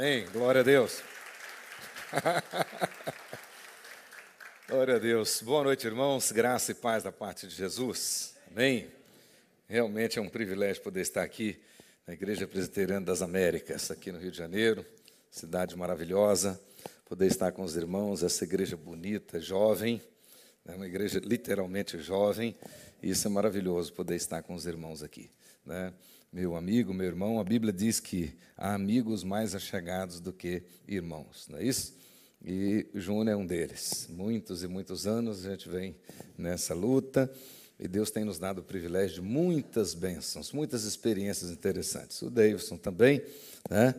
[0.00, 0.24] Amém.
[0.32, 1.02] Glória a Deus.
[4.66, 5.42] Glória a Deus.
[5.42, 6.32] Boa noite, irmãos.
[6.32, 8.34] Graça e paz da parte de Jesus.
[8.50, 8.88] Amém.
[9.68, 11.60] Realmente é um privilégio poder estar aqui
[12.06, 14.86] na Igreja Presbiteriana das Américas, aqui no Rio de Janeiro,
[15.30, 16.58] cidade maravilhosa.
[17.04, 20.00] Poder estar com os irmãos, essa igreja bonita, jovem,
[20.64, 22.56] é uma igreja literalmente jovem,
[23.02, 25.30] isso é maravilhoso poder estar com os irmãos aqui.
[25.62, 25.92] Né?
[26.32, 31.48] Meu amigo, meu irmão, a Bíblia diz que há amigos mais achegados do que irmãos,
[31.48, 31.94] não é isso?
[32.44, 34.06] E Júnior é um deles.
[34.08, 35.96] Muitos e muitos anos a gente vem
[36.38, 37.30] nessa luta
[37.78, 42.22] e Deus tem nos dado o privilégio de muitas bênçãos, muitas experiências interessantes.
[42.22, 43.22] O Davidson também,
[43.68, 43.94] né?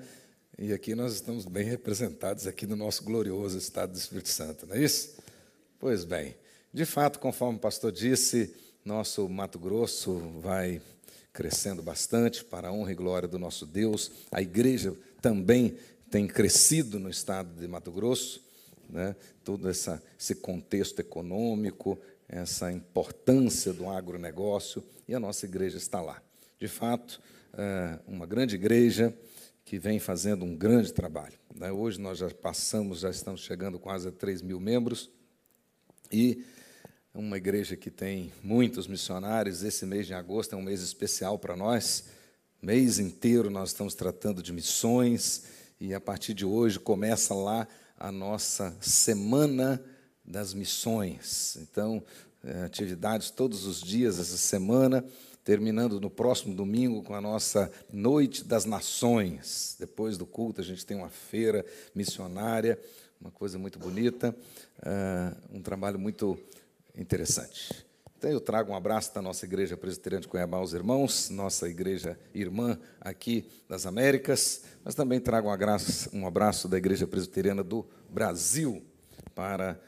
[0.57, 4.75] E aqui nós estamos bem representados aqui no nosso glorioso estado do Espírito Santo, não
[4.75, 5.17] é isso?
[5.79, 6.35] Pois bem,
[6.73, 8.53] de fato, conforme o pastor disse,
[8.85, 10.81] nosso Mato Grosso vai
[11.33, 14.11] crescendo bastante para a honra e glória do nosso Deus.
[14.31, 15.77] A igreja também
[16.09, 18.43] tem crescido no estado de Mato Grosso,
[18.89, 19.15] né?
[19.43, 26.21] todo essa, esse contexto econômico, essa importância do agronegócio, e a nossa igreja está lá.
[26.59, 27.21] De fato,
[27.53, 29.13] é uma grande igreja
[29.63, 31.37] que vem fazendo um grande trabalho.
[31.55, 31.71] Né?
[31.71, 35.09] Hoje nós já passamos, já estamos chegando quase a 3 mil membros,
[36.11, 36.43] e
[37.13, 39.63] uma igreja que tem muitos missionários.
[39.63, 42.05] Esse mês de agosto é um mês especial para nós.
[42.61, 45.43] Mês inteiro nós estamos tratando de missões
[45.79, 47.67] e a partir de hoje começa lá
[47.97, 49.83] a nossa semana
[50.23, 51.57] das missões.
[51.57, 52.01] Então,
[52.43, 55.03] é, atividades todos os dias essa semana,
[55.43, 59.75] terminando no próximo domingo com a nossa Noite das Nações.
[59.77, 62.79] Depois do culto, a gente tem uma feira missionária,
[63.19, 64.35] uma coisa muito bonita,
[64.81, 66.39] é, um trabalho muito
[66.95, 67.85] interessante.
[68.21, 72.19] Então, eu trago um abraço da nossa igreja presbiteriana de Cuiabá aos irmãos, nossa igreja
[72.35, 77.83] irmã aqui das Américas, mas também trago um abraço, um abraço da igreja presbiteriana do
[78.07, 78.85] Brasil
[79.33, 79.79] para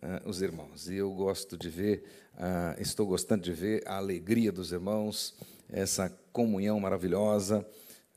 [0.00, 0.88] uh, os irmãos.
[0.88, 5.34] E eu gosto de ver, uh, estou gostando de ver a alegria dos irmãos,
[5.68, 7.66] essa comunhão maravilhosa,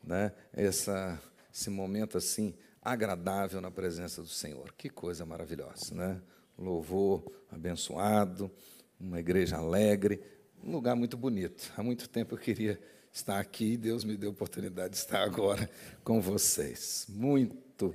[0.03, 0.33] né?
[0.53, 1.19] essa,
[1.51, 4.71] esse momento assim agradável na presença do Senhor.
[4.77, 6.21] Que coisa maravilhosa, né?
[6.57, 8.51] Louvor abençoado,
[8.99, 10.21] uma igreja alegre,
[10.63, 11.71] um lugar muito bonito.
[11.75, 12.79] Há muito tempo eu queria
[13.11, 15.69] estar aqui e Deus me deu a oportunidade de estar agora
[16.03, 17.05] com vocês.
[17.09, 17.93] Muito,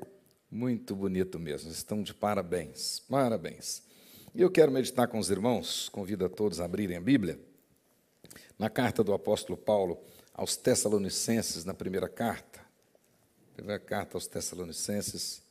[0.51, 1.71] muito bonito mesmo.
[1.71, 3.83] Estão de parabéns, parabéns.
[4.35, 7.41] E eu quero meditar com os irmãos, convido a todos a abrirem a Bíblia,
[8.59, 9.99] na carta do apóstolo Paulo
[10.35, 12.61] aos Tessalonicenses, na primeira carta.
[13.55, 15.43] Primeira carta aos Tessalonicenses,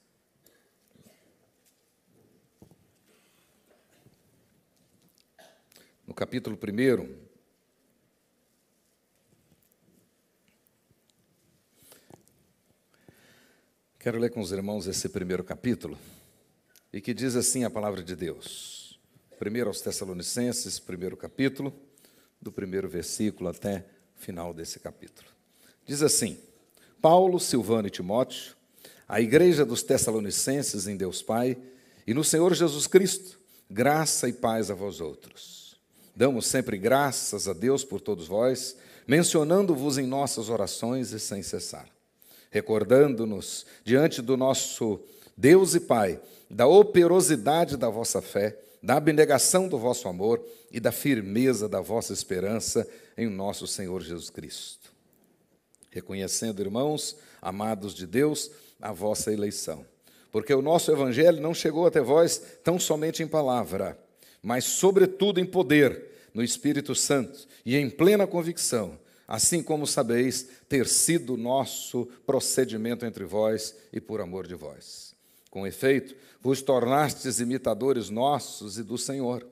[6.08, 7.28] no capítulo 1.
[14.00, 15.98] Quero ler com os irmãos esse primeiro capítulo,
[16.94, 18.98] e que diz assim a palavra de Deus.
[19.38, 21.74] Primeiro aos Tessalonicenses, primeiro capítulo,
[22.42, 23.86] do primeiro versículo até
[24.16, 25.28] o final desse capítulo.
[25.86, 26.40] Diz assim:
[27.02, 28.56] Paulo, Silvano e Timóteo,
[29.10, 31.58] a igreja dos Tessalonicenses em Deus Pai
[32.08, 33.38] e no Senhor Jesus Cristo,
[33.70, 35.57] graça e paz a vós outros.
[36.18, 41.88] Damos sempre graças a Deus por todos vós, mencionando-vos em nossas orações e sem cessar,
[42.50, 45.00] recordando-nos diante do nosso
[45.38, 46.20] Deus e Pai
[46.50, 52.14] da operosidade da vossa fé, da abnegação do vosso amor e da firmeza da vossa
[52.14, 54.92] esperança em nosso Senhor Jesus Cristo.
[55.92, 58.50] Reconhecendo, irmãos, amados de Deus,
[58.82, 59.86] a vossa eleição.
[60.32, 63.96] Porque o nosso evangelho não chegou até vós tão somente em palavra,
[64.42, 70.88] mas, sobretudo, em poder, no Espírito Santo e em plena convicção, assim como sabeis ter
[70.88, 75.16] sido nosso procedimento entre vós e por amor de vós.
[75.50, 79.46] Com efeito, vos tornastes imitadores nossos e do Senhor,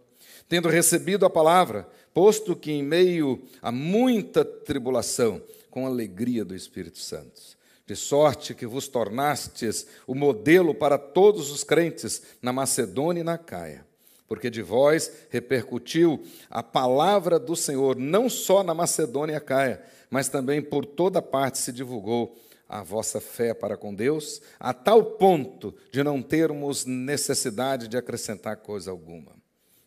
[0.47, 5.41] tendo recebido a palavra, posto que em meio a muita tribulação,
[5.71, 7.55] com alegria do Espírito Santo
[7.87, 13.37] de sorte que vos tornastes o modelo para todos os crentes na Macedônia e na
[13.37, 13.85] Caia
[14.27, 20.27] porque de vós repercutiu a palavra do Senhor, não só na Macedônia e Caia, mas
[20.27, 22.35] também por toda parte se divulgou
[22.67, 28.57] a vossa fé para com Deus, a tal ponto de não termos necessidade de acrescentar
[28.57, 29.31] coisa alguma.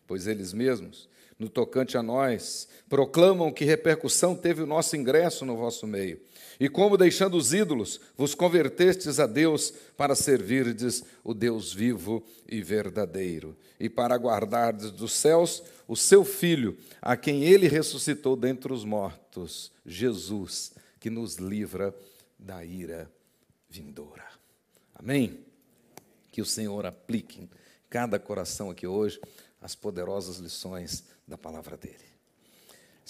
[0.07, 5.57] Pois eles mesmos, no tocante a nós, proclamam que repercussão teve o nosso ingresso no
[5.57, 6.19] vosso meio
[6.59, 12.61] e como, deixando os ídolos, vos convertestes a Deus para servirdes o Deus vivo e
[12.61, 18.83] verdadeiro, e para guardardes dos céus o seu Filho, a quem ele ressuscitou dentre os
[18.83, 21.95] mortos, Jesus, que nos livra
[22.37, 23.09] da ira
[23.69, 24.27] vindoura.
[24.93, 25.39] Amém?
[26.29, 27.49] Que o Senhor aplique em
[27.89, 29.19] cada coração aqui hoje
[29.61, 32.08] as poderosas lições da palavra dele.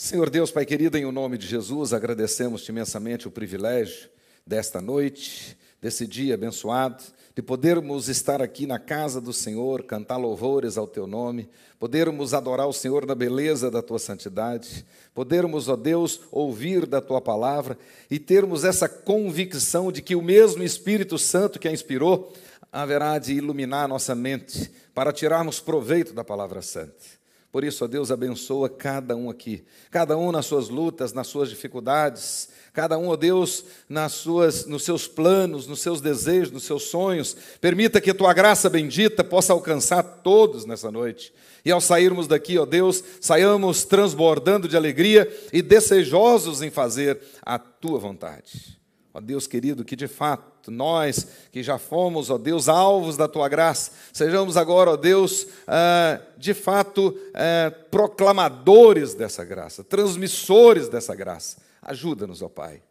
[0.01, 4.09] Senhor Deus, Pai querido, em o nome de Jesus, agradecemos-te imensamente o privilégio
[4.47, 7.03] desta noite, desse dia abençoado,
[7.35, 12.65] de podermos estar aqui na casa do Senhor, cantar louvores ao teu nome, podermos adorar
[12.65, 17.77] o Senhor na beleza da tua santidade, podermos, ó Deus, ouvir da tua palavra
[18.09, 22.31] e termos essa convicção de que o mesmo Espírito Santo que a inspirou
[22.71, 27.18] haverá de iluminar a nossa mente para tirarmos proveito da palavra santa.
[27.51, 31.49] Por isso, ó Deus, abençoa cada um aqui, cada um nas suas lutas, nas suas
[31.49, 36.83] dificuldades, cada um, ó Deus, nas suas, nos seus planos, nos seus desejos, nos seus
[36.83, 37.35] sonhos.
[37.59, 41.33] Permita que a tua graça bendita possa alcançar todos nessa noite.
[41.65, 47.57] E ao sairmos daqui, ó Deus, saiamos transbordando de alegria e desejosos em fazer a
[47.57, 48.78] tua vontade.
[49.19, 53.49] Ó Deus querido, que de fato nós que já fomos, ó Deus, alvos da tua
[53.49, 61.57] graça, sejamos agora, ó Deus, ah, de fato ah, proclamadores dessa graça, transmissores dessa graça.
[61.81, 62.81] Ajuda-nos, ó Pai.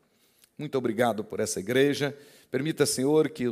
[0.58, 2.14] Muito obrigado por essa igreja.
[2.50, 3.46] Permita, Senhor, que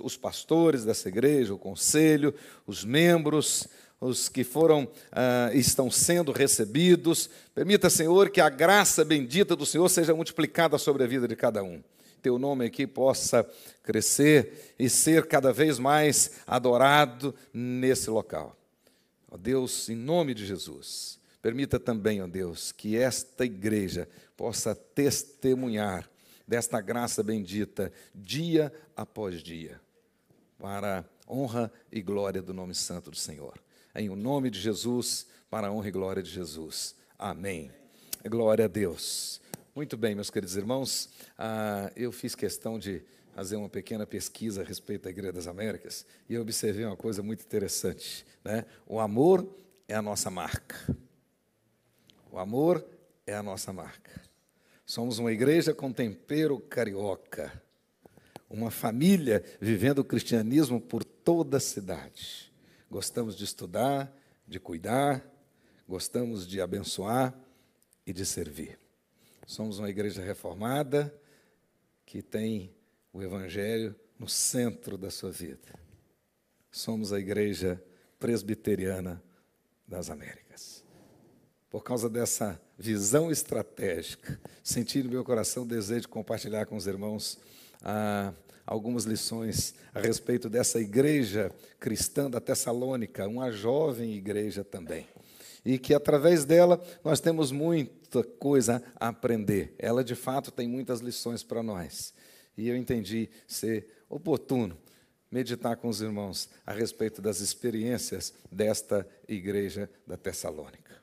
[0.00, 2.34] os pastores dessa igreja, o conselho,
[2.66, 3.68] os membros,
[4.00, 9.88] os que foram ah, estão sendo recebidos, permita, Senhor, que a graça bendita do Senhor
[9.88, 11.80] seja multiplicada sobre a vida de cada um
[12.26, 13.48] teu nome aqui possa
[13.84, 18.56] crescer e ser cada vez mais adorado nesse local.
[19.30, 26.10] Ó Deus, em nome de Jesus, permita também, ó Deus, que esta igreja possa testemunhar
[26.48, 29.80] desta graça bendita dia após dia,
[30.58, 33.54] para honra e glória do nome santo do Senhor.
[33.94, 36.96] Em o nome de Jesus, para a honra e glória de Jesus.
[37.16, 37.70] Amém.
[38.28, 39.40] Glória a Deus.
[39.76, 43.02] Muito bem, meus queridos irmãos, ah, eu fiz questão de
[43.34, 47.22] fazer uma pequena pesquisa a respeito da Igreja das Américas e eu observei uma coisa
[47.22, 48.24] muito interessante.
[48.42, 48.64] Né?
[48.86, 49.46] O amor
[49.86, 50.96] é a nossa marca.
[52.32, 52.86] O amor
[53.26, 54.18] é a nossa marca.
[54.86, 57.62] Somos uma igreja com tempero carioca,
[58.48, 62.50] uma família vivendo o cristianismo por toda a cidade.
[62.90, 64.10] Gostamos de estudar,
[64.48, 65.22] de cuidar,
[65.86, 67.38] gostamos de abençoar
[68.06, 68.85] e de servir.
[69.46, 71.14] Somos uma igreja reformada
[72.04, 72.74] que tem
[73.12, 75.68] o Evangelho no centro da sua vida.
[76.68, 77.80] Somos a igreja
[78.18, 79.22] presbiteriana
[79.86, 80.82] das Américas.
[81.70, 86.88] Por causa dessa visão estratégica, senti no meu coração o desejo de compartilhar com os
[86.88, 87.38] irmãos
[87.82, 88.34] ah,
[88.66, 95.06] algumas lições a respeito dessa igreja cristã da Tessalônica, uma jovem igreja também
[95.66, 97.50] e que através dela nós temos
[98.16, 99.74] muita coisa a aprender.
[99.78, 102.14] Ela de fato tem muitas lições para nós.
[102.56, 104.76] E eu entendi ser oportuno
[105.30, 110.94] meditar com os irmãos a respeito das experiências desta igreja da Tessalônica.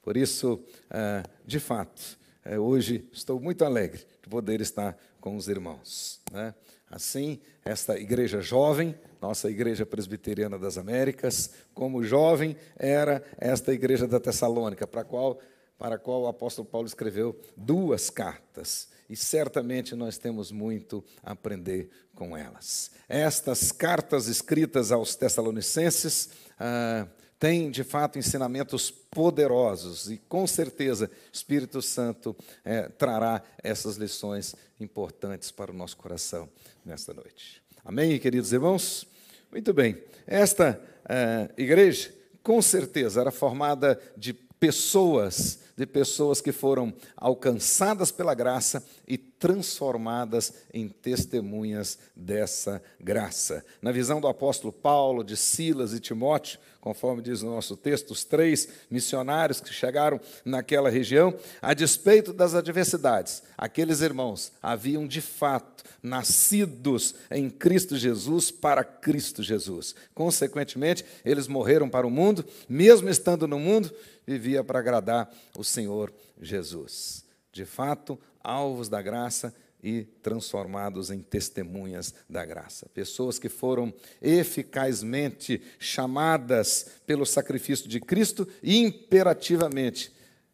[0.00, 5.48] Por isso, ah, de fato, eh, hoje estou muito alegre de poder estar com os
[5.48, 6.20] irmãos.
[6.32, 6.54] Né?
[6.90, 14.18] Assim, esta igreja jovem, nossa igreja presbiteriana das Américas, como jovem era esta igreja da
[14.18, 15.38] Tessalônica, para a qual,
[15.78, 18.88] para a qual o apóstolo Paulo escreveu duas cartas.
[19.08, 22.90] E certamente nós temos muito a aprender com elas.
[23.08, 27.06] Estas cartas escritas aos Tessalonicenses ah,
[27.38, 35.50] têm, de fato, ensinamentos poderosos e, com certeza, Espírito Santo eh, trará essas lições importantes
[35.50, 36.48] para o nosso coração
[36.84, 37.62] nesta noite.
[37.84, 39.06] Amém, queridos irmãos?
[39.50, 39.96] Muito bem.
[40.26, 42.12] Esta uh, igreja,
[42.42, 50.52] com certeza, era formada de pessoas, de pessoas que foram alcançadas pela graça e transformadas
[50.72, 53.64] em testemunhas dessa graça.
[53.80, 58.24] Na visão do apóstolo Paulo, de Silas e Timóteo, conforme diz o nosso texto, os
[58.24, 65.84] três missionários que chegaram naquela região, a despeito das adversidades, aqueles irmãos haviam de fato
[66.02, 69.94] nascidos em Cristo Jesus para Cristo Jesus.
[70.14, 73.92] Consequentemente, eles morreram para o mundo, mesmo estando no mundo,
[74.26, 77.24] vivia para agradar o Senhor Jesus.
[77.52, 78.18] De fato,
[78.48, 82.88] alvos da graça e transformados em testemunhas da graça.
[82.92, 90.12] Pessoas que foram eficazmente chamadas pelo sacrifício de Cristo e imperativamente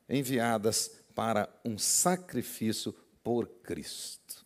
[0.09, 4.45] enviadas para um sacrifício por Cristo.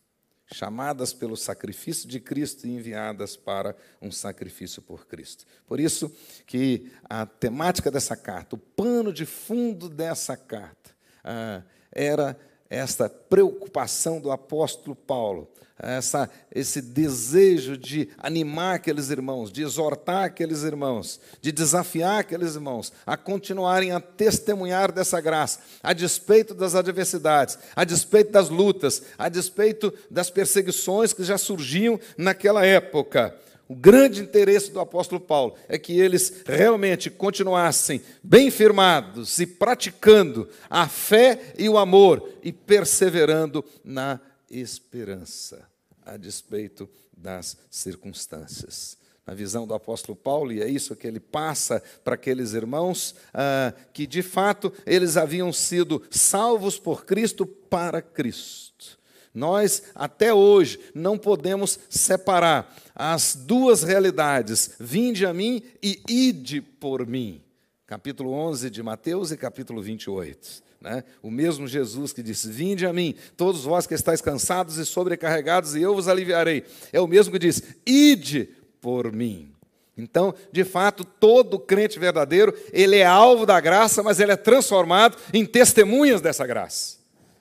[0.50, 5.44] Chamadas pelo sacrifício de Cristo e enviadas para um sacrifício por Cristo.
[5.66, 6.10] Por isso
[6.46, 10.90] que a temática dessa carta, o pano de fundo dessa carta,
[11.22, 12.38] ah, era
[12.70, 15.48] esta preocupação do apóstolo Paulo,
[15.80, 22.92] essa, esse desejo de animar aqueles irmãos, de exortar aqueles irmãos, de desafiar aqueles irmãos
[23.06, 29.28] a continuarem a testemunhar dessa graça, a despeito das adversidades, a despeito das lutas, a
[29.28, 33.34] despeito das perseguições que já surgiam naquela época.
[33.68, 40.48] O grande interesse do apóstolo Paulo é que eles realmente continuassem bem firmados e praticando
[40.70, 44.18] a fé e o amor e perseverando na
[44.50, 45.68] esperança,
[46.04, 48.96] a despeito das circunstâncias.
[49.26, 53.74] Na visão do apóstolo Paulo, e é isso que ele passa para aqueles irmãos, ah,
[53.92, 58.97] que de fato eles haviam sido salvos por Cristo para Cristo.
[59.38, 67.06] Nós, até hoje, não podemos separar as duas realidades, vinde a mim e ide por
[67.06, 67.40] mim.
[67.86, 70.64] Capítulo 11 de Mateus e capítulo 28.
[70.80, 71.04] Né?
[71.22, 75.76] O mesmo Jesus que disse: Vinde a mim, todos vós que estáis cansados e sobrecarregados,
[75.76, 76.64] e eu vos aliviarei.
[76.92, 79.52] É o mesmo que diz: Ide por mim.
[79.96, 85.16] Então, de fato, todo crente verdadeiro, ele é alvo da graça, mas ele é transformado
[85.32, 86.98] em testemunhas dessa graça.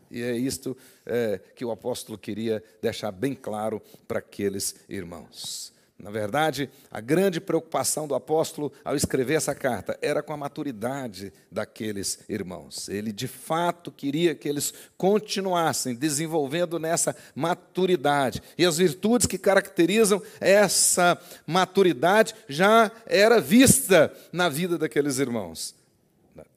[0.09, 0.77] E é isto
[1.07, 5.75] é, que o apóstolo queria deixar bem claro para aqueles irmãos.
[5.99, 11.33] Na verdade, a grande preocupação do apóstolo ao escrever essa carta era com a maturidade
[11.51, 12.87] daqueles irmãos.
[12.87, 18.43] Ele de fato queria que eles continuassem desenvolvendo nessa maturidade.
[18.55, 25.73] E as virtudes que caracterizam essa maturidade já era vista na vida daqueles irmãos: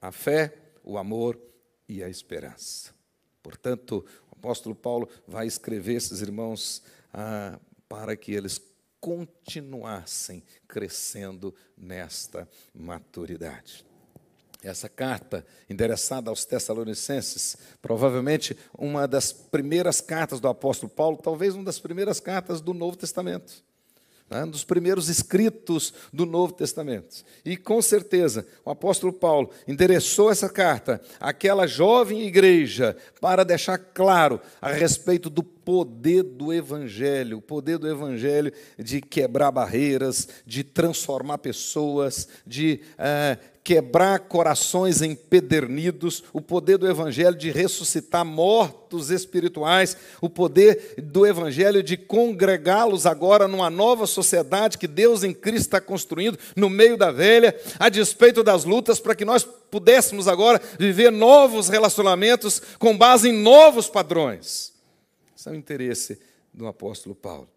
[0.02, 0.52] a fé,
[0.84, 1.38] o amor
[1.88, 2.90] e a esperança.
[3.42, 4.04] Portanto,
[4.40, 6.82] apóstolo Paulo vai escrever esses irmãos
[7.12, 8.60] ah, para que eles
[8.98, 13.84] continuassem crescendo nesta maturidade.
[14.62, 21.64] Essa carta, endereçada aos Tessalonicenses, provavelmente uma das primeiras cartas do apóstolo Paulo, talvez uma
[21.64, 23.64] das primeiras cartas do Novo Testamento
[24.30, 27.24] né, dos primeiros escritos do Novo Testamento.
[27.44, 34.40] E com certeza o apóstolo Paulo endereçou essa carta àquela jovem igreja para deixar claro
[34.62, 41.38] a respeito do poder do Evangelho, o poder do Evangelho de quebrar barreiras, de transformar
[41.38, 50.28] pessoas, de é, quebrar corações empedernidos, o poder do Evangelho de ressuscitar mortos espirituais, o
[50.28, 56.36] poder do Evangelho de congregá-los agora numa nova sociedade que Deus em Cristo está construindo
[56.56, 61.68] no meio da velha, a despeito das lutas, para que nós pudéssemos agora viver novos
[61.68, 64.69] relacionamentos com base em novos padrões.
[65.40, 66.20] Esse é o interesse
[66.52, 67.48] do apóstolo Paulo.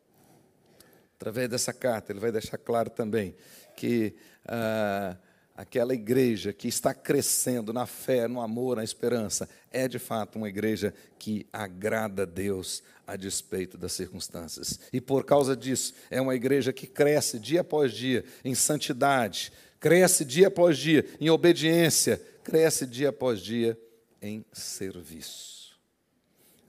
[1.17, 3.35] Através dessa carta, ele vai deixar claro também
[3.75, 5.17] que ah,
[5.53, 10.47] aquela igreja que está crescendo na fé, no amor, na esperança, é de fato uma
[10.47, 14.79] igreja que agrada a Deus a despeito das circunstâncias.
[14.93, 20.23] E por causa disso, é uma igreja que cresce dia após dia em santidade, cresce
[20.23, 23.77] dia após dia em obediência, cresce dia após dia
[24.21, 25.62] em serviço.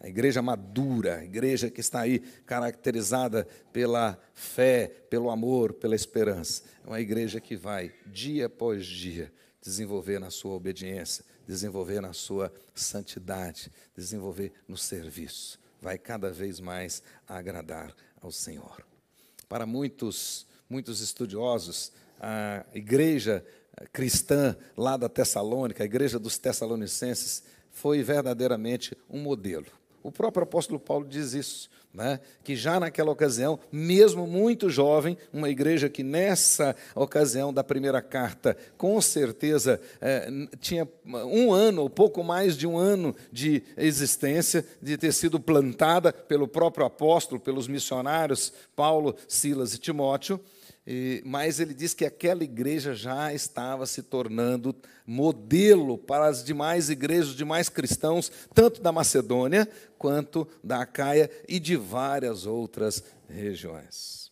[0.04, 6.62] A igreja madura, a igreja que está aí caracterizada pela fé, pelo amor, pela esperança.
[6.84, 9.32] É uma igreja que vai, dia após dia,
[9.62, 15.58] desenvolver na sua obediência, desenvolver na sua santidade, desenvolver no serviço.
[15.80, 18.84] Vai cada vez mais agradar ao Senhor.
[19.48, 23.42] Para muitos, muitos estudiosos, a igreja
[23.90, 30.78] cristã lá da Tessalônica, a igreja dos Tessalonicenses, foi verdadeiramente um modelo o próprio apóstolo
[30.78, 32.20] Paulo diz isso, né?
[32.44, 38.54] que já naquela ocasião, mesmo muito jovem, uma igreja que nessa ocasião da primeira carta,
[38.76, 40.28] com certeza é,
[40.60, 46.12] tinha um ano, ou pouco mais de um ano de existência, de ter sido plantada
[46.12, 50.38] pelo próprio apóstolo, pelos missionários Paulo, Silas e Timóteo,
[50.86, 54.74] e, mas ele diz que aquela igreja já estava se tornando
[55.06, 61.76] modelo para as demais igrejas, demais cristãos, tanto da Macedônia quanto da Acaia e de
[61.76, 64.24] várias outras regiões.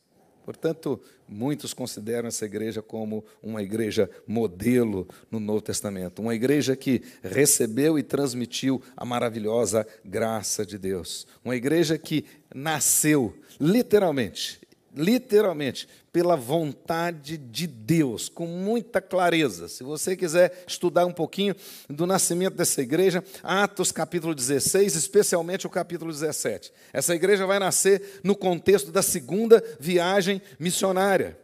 [0.44, 7.00] Portanto, muitos consideram essa igreja como uma igreja modelo no Novo Testamento, uma igreja que
[7.22, 14.60] recebeu e transmitiu a maravilhosa graça de Deus, uma igreja que nasceu literalmente
[14.94, 19.68] literalmente, pela vontade de Deus, com muita clareza.
[19.68, 21.56] Se você quiser estudar um pouquinho
[21.88, 26.72] do nascimento dessa igreja, Atos capítulo 16, especialmente o capítulo 17.
[26.92, 31.41] Essa igreja vai nascer no contexto da segunda viagem missionária.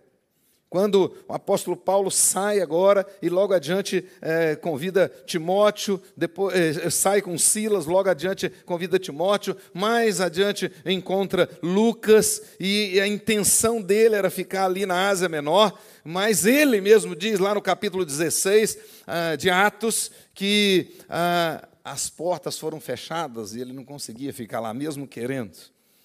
[0.70, 7.22] Quando o apóstolo Paulo sai agora e logo adiante é, convida Timóteo, depois é, sai
[7.22, 14.28] com Silas, logo adiante convida Timóteo, mais adiante encontra Lucas e a intenção dele era
[14.28, 19.48] ficar ali na Ásia Menor, mas ele mesmo diz lá no capítulo 16 ah, de
[19.48, 25.56] Atos que ah, as portas foram fechadas e ele não conseguia ficar lá, mesmo querendo.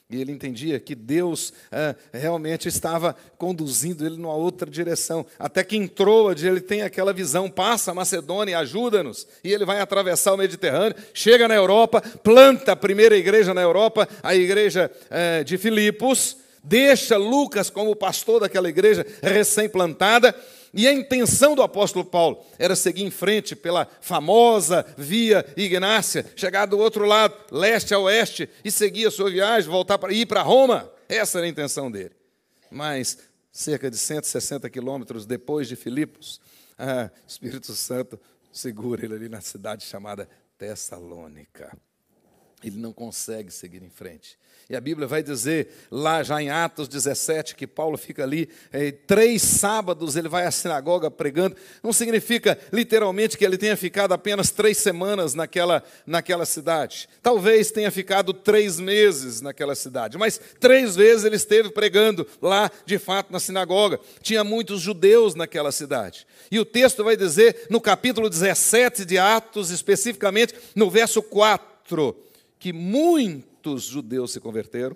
[0.10, 5.26] E ele entendia que Deus é, realmente estava conduzindo ele numa outra direção.
[5.40, 9.26] Até que em Troade ele tem aquela visão: passa a Macedônia, ajuda-nos.
[9.44, 14.08] E ele vai atravessar o Mediterrâneo, chega na Europa, planta a primeira igreja na Europa,
[14.22, 20.36] a igreja é, de Filipos, deixa Lucas como pastor daquela igreja recém-plantada
[20.74, 26.66] e a intenção do apóstolo Paulo era seguir em frente pela famosa via Ignácia, chegar
[26.66, 30.42] do outro lado, leste a oeste, e seguir a sua viagem, voltar para ir para
[30.42, 30.92] Roma.
[31.08, 32.16] Essa era a intenção dele.
[32.72, 33.20] Mas,
[33.52, 36.42] cerca de 160 quilômetros depois de Filipos,
[36.76, 38.20] ah, Espírito Santo
[38.52, 40.28] segura ele ali na cidade chamada
[40.58, 41.78] Tessalônica.
[42.64, 44.38] Ele não consegue seguir em frente.
[44.70, 48.92] E a Bíblia vai dizer, lá já em Atos 17, que Paulo fica ali é,
[48.92, 51.56] três sábados, ele vai à sinagoga pregando.
[51.84, 57.10] Não significa literalmente que ele tenha ficado apenas três semanas naquela, naquela cidade.
[57.22, 62.98] Talvez tenha ficado três meses naquela cidade, mas três vezes ele esteve pregando lá, de
[62.98, 64.00] fato, na sinagoga.
[64.22, 66.26] Tinha muitos judeus naquela cidade.
[66.50, 72.16] E o texto vai dizer, no capítulo 17 de Atos, especificamente no verso 4,
[72.64, 74.96] que muito muitos judeus se converteram,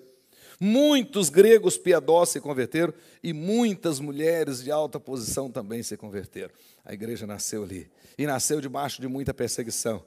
[0.60, 2.94] muitos gregos piedosos se converteram
[3.24, 6.54] e muitas mulheres de alta posição também se converteram.
[6.84, 10.04] A igreja nasceu ali e nasceu debaixo de muita perseguição.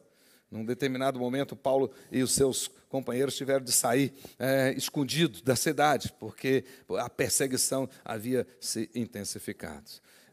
[0.50, 6.12] Num determinado momento, Paulo e os seus companheiros tiveram de sair é, escondidos da cidade,
[6.18, 6.64] porque
[6.98, 9.90] a perseguição havia se intensificado.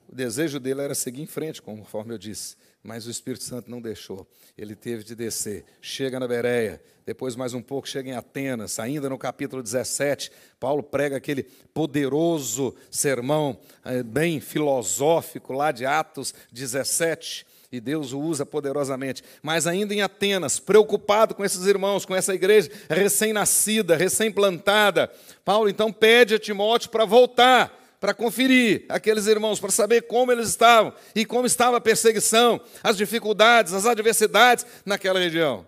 [0.10, 2.56] O desejo dele era seguir em frente, conforme eu disse
[2.88, 4.26] mas o Espírito Santo não deixou.
[4.58, 5.66] Ele teve de descer.
[5.82, 10.82] Chega na Bereia, depois mais um pouco chega em Atenas, ainda no capítulo 17, Paulo
[10.82, 18.46] prega aquele poderoso sermão, eh, bem filosófico, lá de Atos 17 e Deus o usa
[18.46, 19.22] poderosamente.
[19.44, 25.12] Mas ainda em Atenas, preocupado com esses irmãos, com essa igreja recém-nascida, recém-plantada,
[25.44, 30.50] Paulo então pede a Timóteo para voltar para conferir aqueles irmãos, para saber como eles
[30.50, 35.68] estavam e como estava a perseguição, as dificuldades, as adversidades naquela região.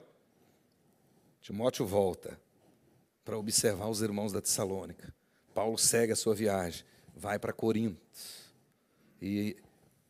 [1.42, 2.40] Timóteo volta
[3.26, 5.14] para observar os irmãos da Tessalônica.
[5.54, 8.00] Paulo segue a sua viagem, vai para Corinto.
[9.22, 9.58] E,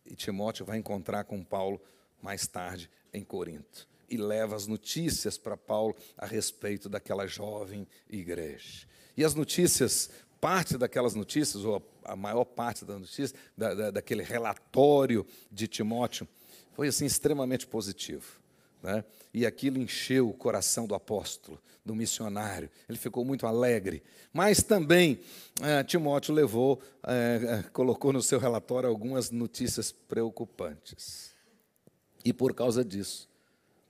[0.05, 1.81] e Timóteo vai encontrar com Paulo
[2.21, 3.87] mais tarde em Corinto.
[4.09, 8.87] E leva as notícias para Paulo a respeito daquela jovem igreja.
[9.15, 14.23] E as notícias parte daquelas notícias, ou a maior parte das notícias, da, da, daquele
[14.23, 16.27] relatório de Timóteo,
[16.73, 18.39] foi assim extremamente positivo.
[18.81, 19.03] Né?
[19.33, 22.69] E aquilo encheu o coração do apóstolo, do missionário.
[22.87, 24.01] Ele ficou muito alegre.
[24.31, 25.19] Mas também
[25.61, 31.33] eh, Timóteo levou, eh, colocou no seu relatório algumas notícias preocupantes.
[32.23, 33.29] E por causa disso,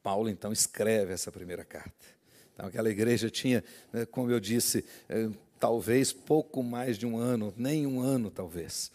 [0.01, 2.19] Paulo então escreve essa primeira carta.
[2.53, 4.83] Então, aquela igreja tinha, né, como eu disse,
[5.59, 8.91] talvez pouco mais de um ano, nem um ano talvez.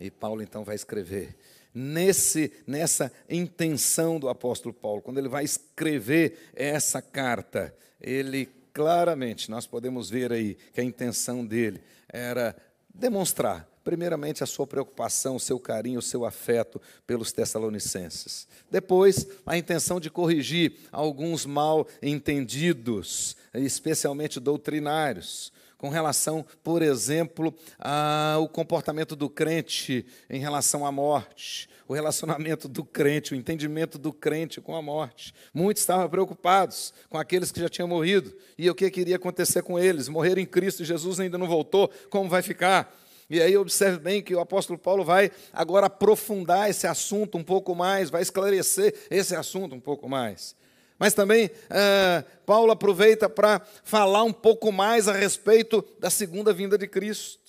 [0.00, 1.36] E Paulo então vai escrever
[1.74, 9.66] nesse nessa intenção do apóstolo Paulo, quando ele vai escrever essa carta, ele claramente nós
[9.66, 12.56] podemos ver aí que a intenção dele era
[12.92, 18.48] demonstrar primeiramente a sua preocupação, o seu carinho, o seu afeto pelos tessalonicenses.
[18.70, 28.48] Depois, a intenção de corrigir alguns mal entendidos, especialmente doutrinários com relação, por exemplo, ao
[28.48, 34.60] comportamento do crente em relação à morte, o relacionamento do crente, o entendimento do crente
[34.60, 35.34] com a morte.
[35.52, 39.78] Muitos estavam preocupados com aqueles que já tinham morrido e o que queria acontecer com
[39.78, 40.08] eles.
[40.08, 42.94] Morrer em Cristo e Jesus ainda não voltou, como vai ficar?
[43.28, 47.74] E aí observe bem que o apóstolo Paulo vai agora aprofundar esse assunto um pouco
[47.74, 50.54] mais, vai esclarecer esse assunto um pouco mais.
[50.98, 56.78] Mas também uh, Paulo aproveita para falar um pouco mais a respeito da segunda vinda
[56.78, 57.42] de Cristo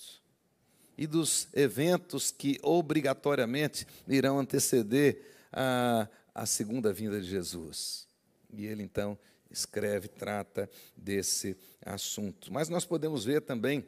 [0.98, 5.20] e dos eventos que obrigatoriamente irão anteceder
[5.52, 8.06] a, a segunda vinda de Jesus.
[8.52, 9.18] E ele então
[9.50, 12.52] escreve, trata desse assunto.
[12.52, 13.86] Mas nós podemos ver também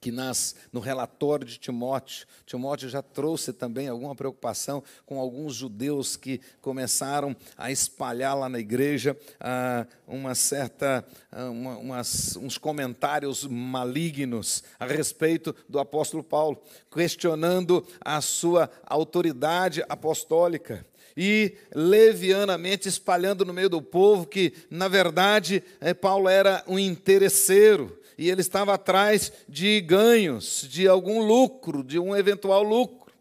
[0.00, 6.16] que nas, no relatório de Timóteo, Timóteo já trouxe também alguma preocupação com alguns judeus
[6.16, 13.44] que começaram a espalhar lá na igreja ah, uma certa, ah, uma, umas, uns comentários
[13.44, 23.52] malignos a respeito do apóstolo Paulo, questionando a sua autoridade apostólica e levianamente espalhando no
[23.52, 29.32] meio do povo que, na verdade, eh, Paulo era um interesseiro e ele estava atrás
[29.48, 33.14] de ganhos, de algum lucro, de um eventual lucro.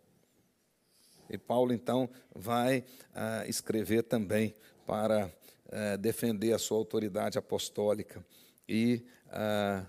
[1.29, 2.83] E Paulo, então, vai
[3.13, 4.55] ah, escrever também
[4.87, 5.31] para
[5.71, 8.25] ah, defender a sua autoridade apostólica
[8.67, 9.85] e ah,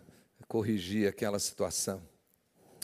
[0.47, 2.03] corrigir aquela situação,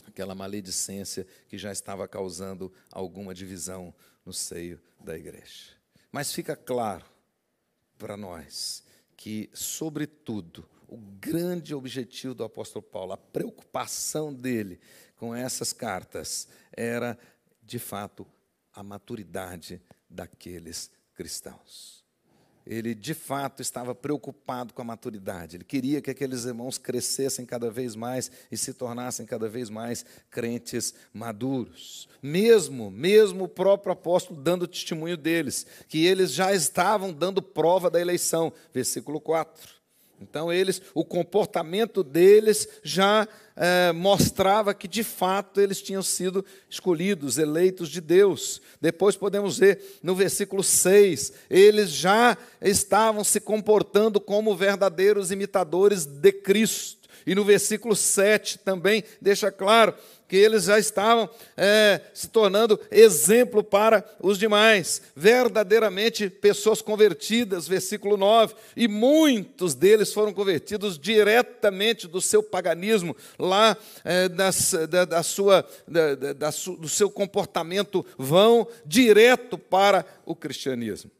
[0.07, 3.93] aquela maledicência que já estava causando alguma divisão
[4.25, 5.73] no seio da igreja.
[6.11, 7.05] Mas fica claro
[7.99, 8.83] para nós
[9.15, 14.79] que, sobretudo, o grande objetivo do apóstolo Paulo, a preocupação dele
[15.15, 17.17] com essas cartas era,
[17.63, 18.25] de fato,
[18.73, 22.05] a maturidade daqueles cristãos.
[22.65, 25.55] Ele, de fato, estava preocupado com a maturidade.
[25.55, 30.03] Ele queria que aqueles irmãos crescessem cada vez mais e se tornassem cada vez mais
[30.31, 32.09] crentes maduros.
[32.23, 38.01] Mesmo, mesmo o próprio apóstolo dando testemunho deles, que eles já estavam dando prova da
[38.01, 38.51] eleição.
[38.73, 39.74] Versículo 4.
[40.27, 47.37] Então, eles, o comportamento deles já é, mostrava que, de fato, eles tinham sido escolhidos,
[47.37, 48.59] eleitos de Deus.
[48.81, 56.31] Depois podemos ver no versículo 6, eles já estavam se comportando como verdadeiros imitadores de
[56.31, 57.04] Cristo.
[57.25, 59.95] E no versículo 7 também deixa claro
[60.27, 68.17] que eles já estavam é, se tornando exemplo para os demais, verdadeiramente pessoas convertidas, versículo
[68.17, 75.23] 9, e muitos deles foram convertidos diretamente do seu paganismo, lá é, das, da, da,
[75.23, 81.11] sua, da, da, do seu comportamento vão direto para o cristianismo.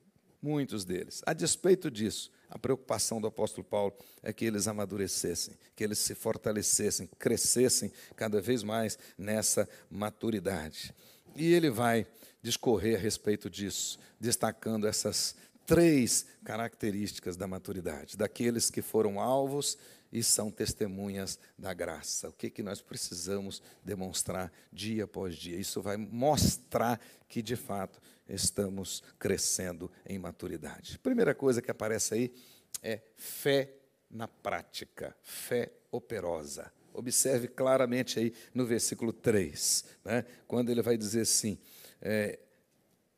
[0.41, 1.23] Muitos deles.
[1.25, 6.15] A despeito disso, a preocupação do apóstolo Paulo é que eles amadurecessem, que eles se
[6.15, 10.93] fortalecessem, crescessem cada vez mais nessa maturidade.
[11.35, 12.07] E ele vai
[12.41, 19.77] discorrer a respeito disso, destacando essas três características da maturidade, daqueles que foram alvos
[20.11, 22.29] e são testemunhas da graça.
[22.29, 25.57] O que, que nós precisamos demonstrar dia após dia?
[25.57, 30.97] Isso vai mostrar que, de fato, estamos crescendo em maturidade.
[30.99, 32.33] Primeira coisa que aparece aí
[32.81, 33.73] é fé
[34.09, 36.71] na prática, fé operosa.
[36.93, 41.57] Observe claramente aí no versículo 3, né, quando ele vai dizer assim:
[42.01, 42.39] é,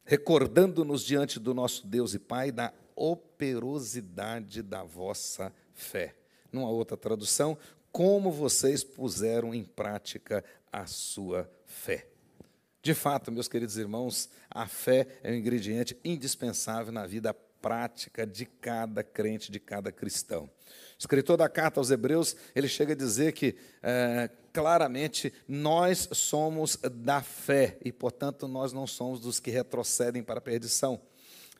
[0.04, 6.16] recordando-nos diante do nosso Deus e Pai da operosidade da vossa fé.
[6.52, 7.58] Numa outra tradução,
[7.92, 12.08] como vocês puseram em prática a sua fé.
[12.82, 18.46] De fato, meus queridos irmãos, a fé é um ingrediente indispensável na vida prática de
[18.46, 20.44] cada crente, de cada cristão.
[20.46, 26.78] O escritor da carta aos Hebreus, ele chega a dizer que, é, claramente, nós somos
[26.92, 31.02] da fé e, portanto, nós não somos dos que retrocedem para a perdição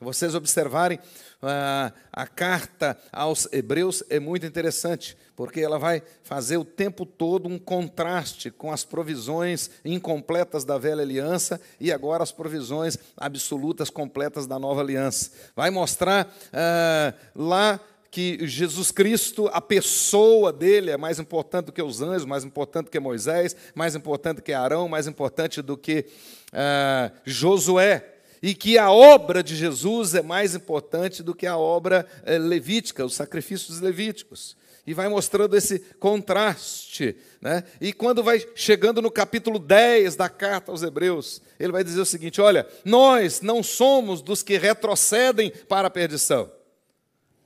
[0.00, 0.98] vocês observarem,
[1.42, 7.48] ah, a carta aos Hebreus é muito interessante, porque ela vai fazer o tempo todo
[7.48, 14.46] um contraste com as provisões incompletas da velha aliança e agora as provisões absolutas, completas
[14.46, 15.30] da nova aliança.
[15.54, 17.80] Vai mostrar ah, lá
[18.10, 22.86] que Jesus Cristo, a pessoa dele, é mais importante do que os anjos, mais importante
[22.86, 26.06] do que Moisés, mais importante do que Arão, mais importante do que
[26.52, 32.06] ah, Josué e que a obra de Jesus é mais importante do que a obra
[32.24, 34.56] eh, levítica, os sacrifícios levíticos.
[34.86, 37.14] E vai mostrando esse contraste.
[37.42, 37.62] Né?
[37.80, 42.06] E quando vai chegando no capítulo 10 da carta aos Hebreus, ele vai dizer o
[42.06, 46.50] seguinte: olha, nós não somos dos que retrocedem para a perdição,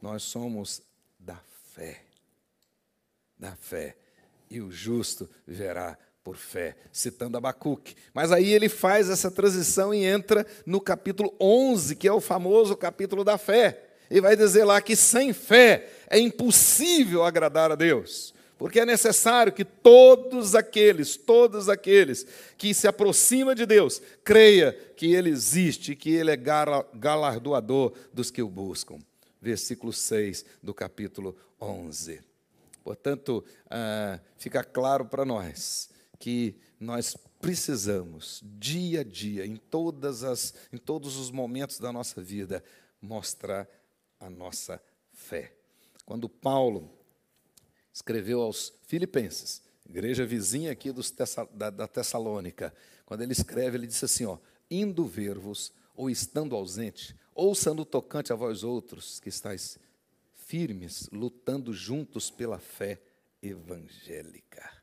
[0.01, 0.83] nós somos
[1.19, 1.39] da
[1.75, 2.03] fé.
[3.37, 3.97] Da fé.
[4.49, 7.97] E o justo verá por fé, citando Abacuque.
[8.15, 12.77] Mas aí ele faz essa transição e entra no capítulo 11, que é o famoso
[12.77, 13.83] capítulo da fé.
[14.11, 18.33] E vai dizer lá que sem fé é impossível agradar a Deus.
[18.57, 22.25] Porque é necessário que todos aqueles, todos aqueles
[22.57, 28.41] que se aproximam de Deus, creia que Ele existe, que Ele é galardoador dos que
[28.41, 28.99] o buscam.
[29.41, 32.21] Versículo 6 do capítulo 11.
[32.85, 35.91] Portanto, ah, fica claro para nós
[36.23, 42.23] que nós precisamos, dia a dia, em, todas as, em todos os momentos da nossa
[42.23, 42.63] vida,
[43.01, 43.69] mostrar
[44.21, 44.81] a nossa
[45.13, 45.53] fé.
[46.07, 46.89] Quando Paulo
[47.93, 51.13] escreveu aos Filipenses, igreja vizinha aqui dos
[51.53, 52.73] da, da Tessalônica.
[53.05, 54.39] Quando ele escreve, ele disse assim: ó,
[54.71, 59.77] indo ver-vos, ou estando ausente, ouça no tocante a vós outros, que estáis
[60.37, 63.03] firmes, lutando juntos pela fé
[63.43, 64.82] evangélica.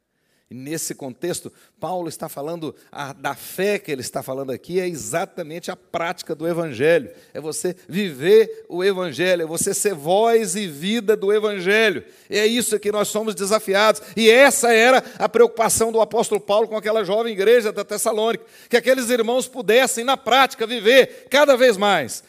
[0.49, 4.87] E nesse contexto, Paulo está falando a, da fé que ele está falando aqui, é
[4.87, 7.11] exatamente a prática do Evangelho.
[7.35, 12.03] É você viver o Evangelho, é você ser voz e vida do Evangelho.
[12.27, 14.01] E é isso que nós somos desafiados.
[14.17, 18.77] E essa era a preocupação do apóstolo Paulo com aquela jovem igreja da Tessalônica, que
[18.77, 22.23] aqueles irmãos pudessem, na prática, viver cada vez mais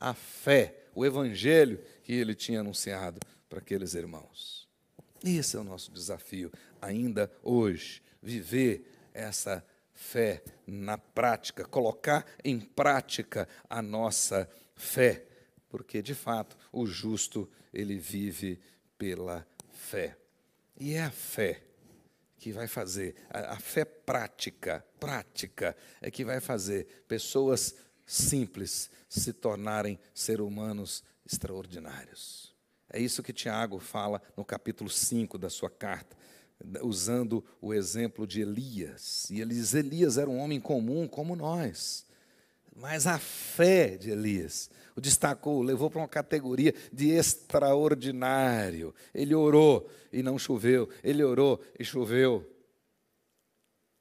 [0.00, 4.66] a fé, o Evangelho que ele tinha anunciado para aqueles irmãos.
[5.22, 6.50] Esse é o nosso desafio
[6.86, 15.24] ainda hoje, viver essa fé na prática, colocar em prática a nossa fé,
[15.68, 18.60] porque de fato o justo ele vive
[18.98, 20.16] pela fé.
[20.78, 21.62] E é a fé
[22.38, 29.32] que vai fazer, a, a fé prática, prática, é que vai fazer pessoas simples se
[29.32, 32.54] tornarem ser humanos extraordinários.
[32.88, 36.16] É isso que Tiago fala no capítulo 5 da sua carta
[36.82, 39.28] usando o exemplo de Elias.
[39.30, 42.06] E ele diz: Elias era um homem comum como nós.
[42.74, 48.94] Mas a fé de Elias o destacou, levou para uma categoria de extraordinário.
[49.14, 52.50] Ele orou e não choveu, ele orou e choveu.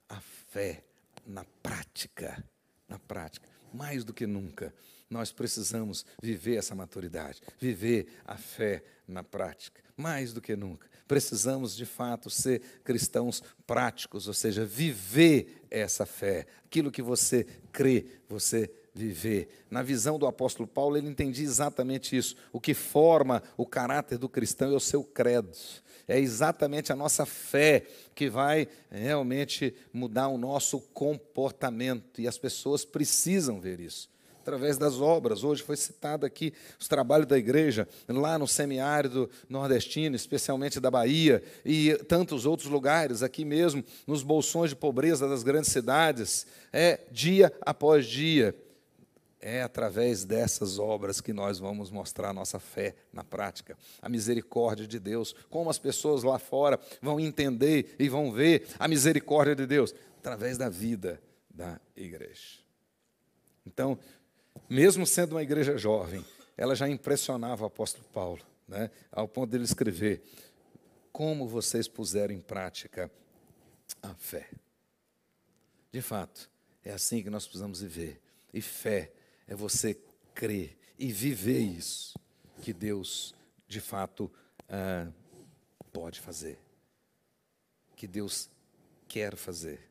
[0.08, 0.84] A fé
[1.28, 2.41] na prática,
[2.88, 4.74] na prática, mais do que nunca,
[5.10, 10.88] nós precisamos viver essa maturidade, viver a fé na prática, mais do que nunca.
[11.08, 16.48] Precisamos, de fato, ser cristãos práticos, ou seja, viver essa fé.
[16.65, 19.65] Aquilo que você crê, você viver.
[19.70, 22.36] Na visão do apóstolo Paulo, ele entendia exatamente isso.
[22.52, 25.52] O que forma o caráter do cristão é o seu credo.
[26.08, 32.20] É exatamente a nossa fé que vai realmente mudar o nosso comportamento.
[32.20, 34.10] E as pessoas precisam ver isso
[34.45, 35.43] através das obras.
[35.43, 41.41] Hoje foi citado aqui os trabalhos da igreja lá no semiárido nordestino, especialmente da Bahia,
[41.65, 46.45] e tantos outros lugares, aqui mesmo, nos bolsões de pobreza das grandes cidades.
[46.71, 48.55] É dia após dia.
[49.41, 54.88] É através dessas obras que nós vamos mostrar a nossa fé na prática, a misericórdia
[54.88, 59.65] de Deus, como as pessoas lá fora vão entender e vão ver a misericórdia de
[59.65, 62.65] Deus, através da vida da igreja.
[63.65, 63.97] Então,
[64.70, 66.26] mesmo sendo uma igreja jovem,
[66.58, 68.89] ela já impressionava o apóstolo Paulo, né?
[69.12, 70.24] ao ponto dele escrever:
[71.12, 73.12] Como vocês puseram em prática
[74.02, 74.50] a fé.
[75.91, 76.50] De fato,
[76.84, 78.22] é assim que nós precisamos viver.
[78.54, 79.12] E fé
[79.48, 79.98] é você
[80.34, 82.18] crer e viver isso
[82.62, 83.34] que Deus,
[83.68, 84.32] de fato,
[84.70, 85.08] ah,
[85.91, 86.60] pode fazer,
[87.96, 88.50] que Deus
[89.08, 89.89] quer fazer,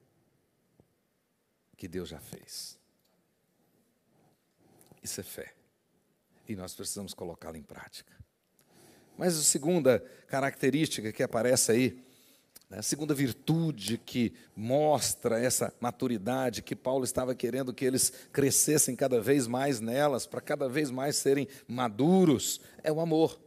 [1.77, 2.79] que Deus já fez.
[5.05, 5.53] Isso é fé.
[6.49, 8.13] E nós precisamos colocá-la em prática.
[9.19, 12.05] Mas a segunda característica que aparece aí,
[12.71, 18.97] né, a segunda virtude que mostra essa maturidade que Paulo estava querendo que eles crescessem
[18.97, 23.39] cada vez mais nelas, para cada vez mais serem maduros, é o amor.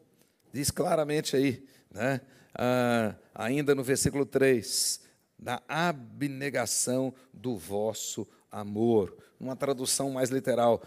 [0.54, 2.22] Diz claramente aí, né,
[2.54, 5.02] ah, ainda no versículo 3,
[5.38, 9.15] da abnegação do vosso amor.
[9.39, 10.82] Uma tradução mais literal,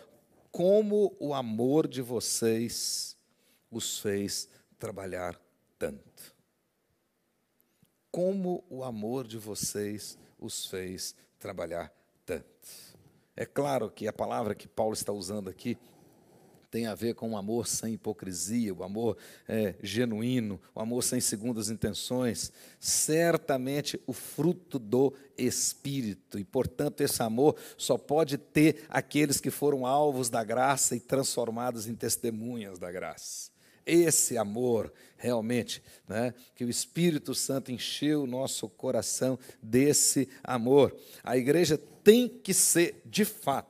[0.50, 3.16] como o amor de vocês
[3.70, 5.40] os fez trabalhar
[5.78, 6.34] tanto.
[8.10, 11.92] Como o amor de vocês os fez trabalhar
[12.26, 12.46] tanto.
[13.36, 15.78] É claro que a palavra que Paulo está usando aqui
[16.70, 19.16] tem a ver com o amor sem hipocrisia, o amor
[19.48, 22.52] é, genuíno, o amor sem segundas intenções.
[22.78, 26.38] Certamente o fruto do Espírito.
[26.38, 31.88] E, portanto, esse amor só pode ter aqueles que foram alvos da graça e transformados
[31.88, 33.50] em testemunhas da graça.
[33.84, 40.96] Esse amor, realmente, né, que o Espírito Santo encheu o nosso coração desse amor.
[41.24, 43.69] A igreja tem que ser, de fato,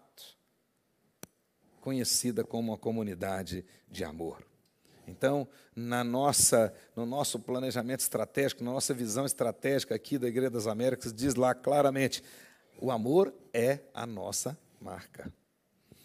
[1.80, 4.44] conhecida como uma comunidade de amor.
[5.06, 10.66] Então, na nossa, no nosso planejamento estratégico, na nossa visão estratégica aqui da Igreja das
[10.66, 12.22] Américas, diz lá claramente:
[12.80, 15.32] o amor é a nossa marca.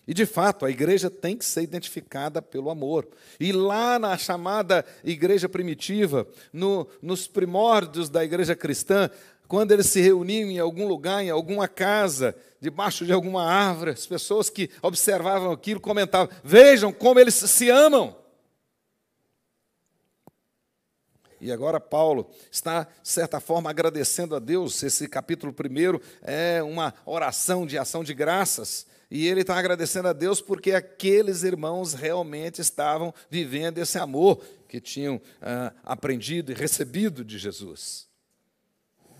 [0.07, 3.07] E de fato, a igreja tem que ser identificada pelo amor.
[3.39, 9.09] E lá na chamada igreja primitiva, no, nos primórdios da igreja cristã,
[9.47, 12.35] quando eles se reuniam em algum lugar, em alguma casa,
[12.65, 18.15] debaixo de alguma árvore, as pessoas que observavam aquilo comentavam: Vejam como eles se amam.
[21.39, 24.81] E agora Paulo está, de certa forma, agradecendo a Deus.
[24.81, 28.87] Esse capítulo primeiro é uma oração de ação de graças.
[29.11, 34.81] E ele está agradecendo a Deus porque aqueles irmãos realmente estavam vivendo esse amor que
[34.81, 38.07] tinham ah, aprendido e recebido de Jesus.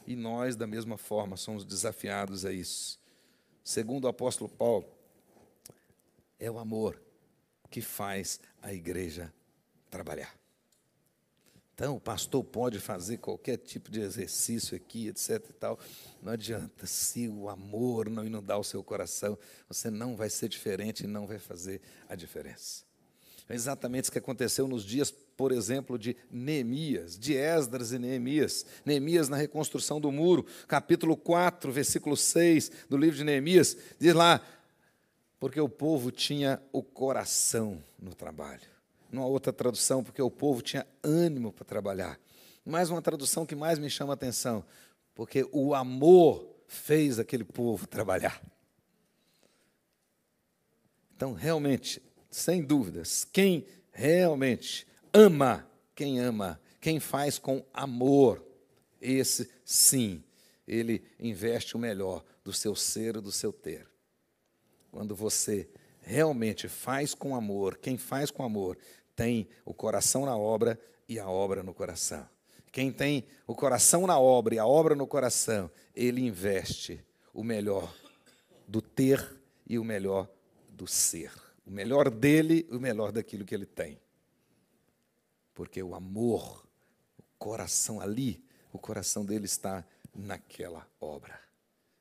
[0.08, 3.05] E nós, da mesma forma, somos desafiados a isso.
[3.66, 4.86] Segundo o apóstolo Paulo,
[6.40, 7.02] é o amor
[7.72, 9.34] que faz a igreja
[9.90, 10.38] trabalhar.
[11.74, 15.44] Então, o pastor pode fazer qualquer tipo de exercício aqui, etc.
[15.50, 15.80] e tal.
[16.22, 16.86] Não adianta.
[16.86, 19.36] Se o amor não inundar o seu coração,
[19.68, 22.86] você não vai ser diferente e não vai fazer a diferença.
[23.50, 28.66] É exatamente isso que aconteceu nos dias, por exemplo, de Neemias, de Esdras e Neemias.
[28.86, 34.42] Neemias na reconstrução do muro, capítulo 4, versículo 6 do livro de Neemias, diz lá:
[35.40, 38.76] porque o povo tinha o coração no trabalho
[39.16, 42.20] numa outra tradução, porque o povo tinha ânimo para trabalhar.
[42.66, 44.64] Mais uma tradução que mais me chama a atenção,
[45.14, 48.42] porque o amor fez aquele povo trabalhar.
[51.16, 58.46] Então, realmente, sem dúvidas, quem realmente ama, quem ama, quem faz com amor,
[59.02, 60.22] esse sim,
[60.68, 63.88] ele investe o melhor do seu ser e do seu ter.
[64.92, 65.70] Quando você
[66.02, 68.78] realmente faz com amor, quem faz com amor,
[69.16, 72.28] tem o coração na obra e a obra no coração.
[72.70, 77.02] Quem tem o coração na obra e a obra no coração, ele investe
[77.34, 77.96] o melhor
[78.68, 79.34] do ter
[79.66, 80.30] e o melhor
[80.68, 81.32] do ser.
[81.66, 83.98] O melhor dele e o melhor daquilo que ele tem.
[85.56, 86.64] Porque o amor,
[87.18, 91.40] o coração ali, o coração dele está naquela obra.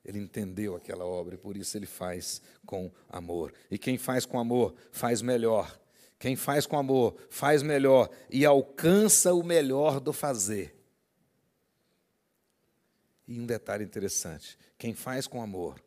[0.05, 3.55] Ele entendeu aquela obra e por isso ele faz com amor.
[3.71, 5.81] E quem faz com amor, faz melhor
[6.25, 10.75] quem faz com amor, faz melhor e alcança o melhor do fazer.
[13.29, 15.85] E um detalhe interessante: quem faz com amor,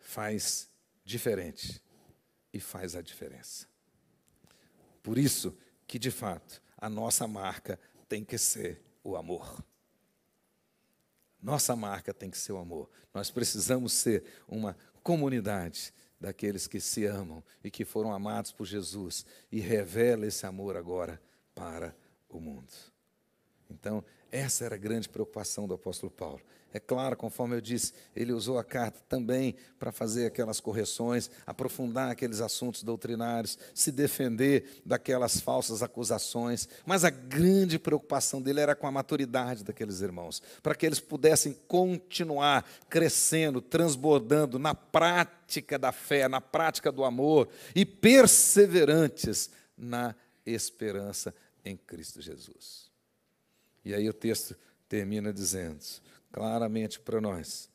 [0.00, 0.68] faz
[1.04, 1.80] diferente
[2.52, 3.68] e faz a diferença.
[5.04, 9.64] Por isso que, de fato, a nossa marca tem que ser o amor.
[11.42, 12.90] Nossa marca tem que ser o amor.
[13.14, 19.24] Nós precisamos ser uma comunidade daqueles que se amam e que foram amados por Jesus
[19.52, 21.20] e revela esse amor agora
[21.54, 21.94] para
[22.28, 22.72] o mundo.
[23.70, 26.40] Então, essa era a grande preocupação do apóstolo Paulo.
[26.76, 32.10] É claro, conforme eu disse, ele usou a carta também para fazer aquelas correções, aprofundar
[32.10, 38.86] aqueles assuntos doutrinários, se defender daquelas falsas acusações, mas a grande preocupação dele era com
[38.86, 46.28] a maturidade daqueles irmãos, para que eles pudessem continuar crescendo, transbordando na prática da fé,
[46.28, 51.34] na prática do amor e perseverantes na esperança
[51.64, 52.90] em Cristo Jesus.
[53.82, 54.54] E aí o texto
[54.88, 55.80] termina dizendo:
[56.36, 57.70] claramente para nós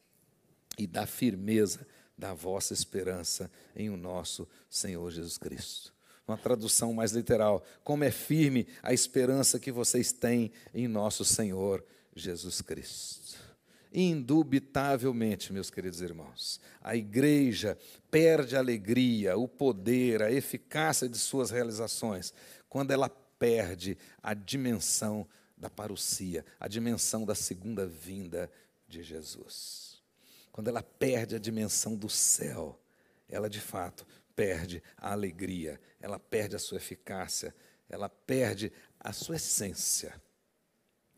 [0.77, 5.91] e da firmeza da vossa esperança em o nosso Senhor Jesus Cristo.
[6.27, 11.83] Uma tradução mais literal: como é firme a esperança que vocês têm em nosso Senhor
[12.15, 13.35] Jesus Cristo.
[13.91, 17.75] Indubitavelmente, meus queridos irmãos, a igreja
[18.11, 22.31] perde a alegria, o poder, a eficácia de suas realizações
[22.69, 25.27] quando ela perde a dimensão
[25.61, 28.51] da parousia, a dimensão da segunda vinda
[28.87, 30.01] de Jesus.
[30.51, 32.81] Quando ela perde a dimensão do céu,
[33.29, 37.53] ela de fato perde a alegria, ela perde a sua eficácia,
[37.87, 40.19] ela perde a sua essência.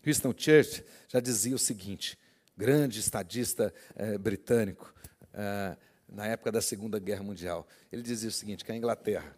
[0.04, 2.20] Winston Churchill já dizia o seguinte,
[2.58, 4.94] grande estadista eh, britânico,
[5.34, 5.78] eh,
[6.10, 9.36] na época da Segunda Guerra Mundial, ele dizia o seguinte, que a Inglaterra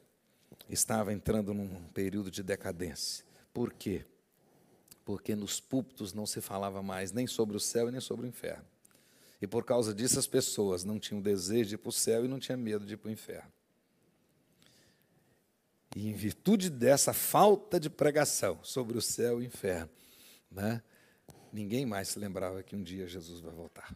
[0.68, 3.24] estava entrando num período de decadência.
[3.54, 4.04] Por quê?
[5.06, 8.30] Porque nos púlpitos não se falava mais nem sobre o céu e nem sobre o
[8.30, 8.66] inferno.
[9.40, 12.28] E por causa disso as pessoas não tinham desejo de ir para o céu e
[12.28, 13.52] não tinham medo de ir para o inferno.
[15.96, 19.90] E em virtude dessa falta de pregação sobre o céu e o inferno,
[20.52, 20.82] né,
[21.54, 23.96] ninguém mais se lembrava que um dia Jesus vai voltar.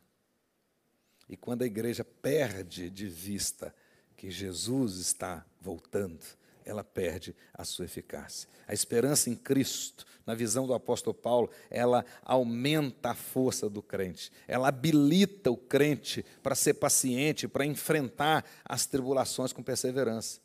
[1.27, 3.73] E quando a igreja perde de vista
[4.15, 6.25] que Jesus está voltando,
[6.69, 8.47] ela perde a sua eficácia.
[8.67, 14.31] A esperança em Cristo, na visão do apóstolo Paulo, ela aumenta a força do crente,
[14.47, 20.39] ela habilita o crente para ser paciente, para enfrentar as tribulações com perseverança.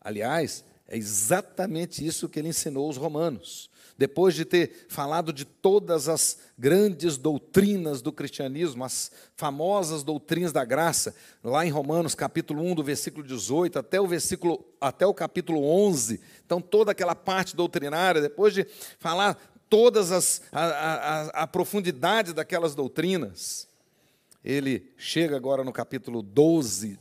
[0.00, 6.08] Aliás, é exatamente isso que ele ensinou aos romanos depois de ter falado de todas
[6.08, 12.74] as grandes doutrinas do cristianismo, as famosas doutrinas da graça, lá em Romanos capítulo 1,
[12.74, 18.20] do versículo 18 até o versículo até o capítulo 11, então toda aquela parte doutrinária,
[18.20, 18.66] depois de
[18.98, 19.38] falar
[19.68, 23.68] todas as a, a, a profundidade daquelas doutrinas.
[24.44, 26.98] Ele chega agora no capítulo 12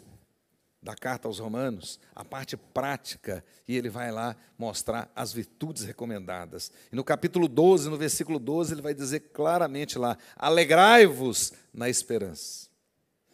[0.83, 6.73] da carta aos Romanos, a parte prática, e ele vai lá mostrar as virtudes recomendadas.
[6.91, 12.67] E no capítulo 12, no versículo 12, ele vai dizer claramente lá: alegrai-vos na esperança.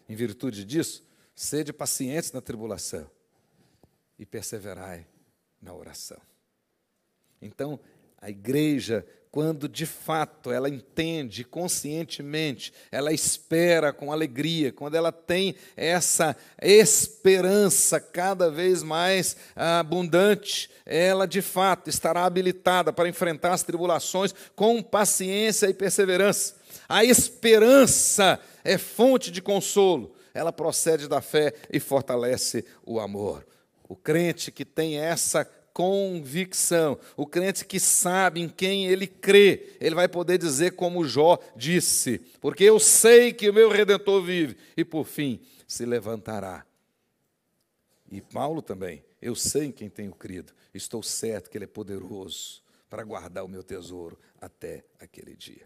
[0.07, 3.09] Em virtude disso, sede pacientes na tribulação
[4.17, 5.07] e perseverai
[5.59, 6.21] na oração.
[7.41, 7.79] Então,
[8.21, 15.55] a igreja quando de fato ela entende conscientemente, ela espera com alegria, quando ela tem
[15.77, 24.33] essa esperança cada vez mais abundante, ela de fato estará habilitada para enfrentar as tribulações
[24.55, 26.55] com paciência e perseverança.
[26.87, 33.45] A esperança é fonte de consolo, ela procede da fé e fortalece o amor.
[33.87, 35.47] O crente que tem essa
[35.79, 36.99] convicção.
[37.15, 42.19] O crente que sabe em quem ele crê, ele vai poder dizer como Jó disse:
[42.41, 46.65] Porque eu sei que o meu redentor vive, e por fim se levantará.
[48.11, 52.61] E Paulo também: Eu sei em quem tenho crido, estou certo que ele é poderoso
[52.89, 55.65] para guardar o meu tesouro até aquele dia.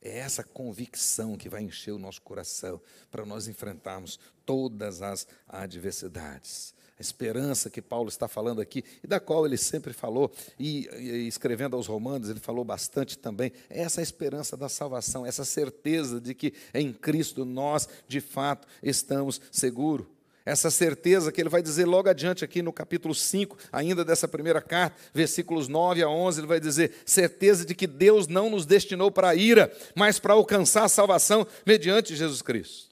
[0.00, 2.80] É essa convicção que vai encher o nosso coração
[3.10, 9.44] para nós enfrentarmos todas as adversidades esperança que Paulo está falando aqui, e da qual
[9.44, 14.56] ele sempre falou, e, e, escrevendo aos Romanos, ele falou bastante também, é essa esperança
[14.56, 20.06] da salvação, essa certeza de que em Cristo nós, de fato, estamos seguros.
[20.44, 24.60] Essa certeza que ele vai dizer logo adiante aqui no capítulo 5, ainda dessa primeira
[24.60, 29.10] carta, versículos 9 a 11, ele vai dizer: certeza de que Deus não nos destinou
[29.10, 32.91] para a ira, mas para alcançar a salvação mediante Jesus Cristo.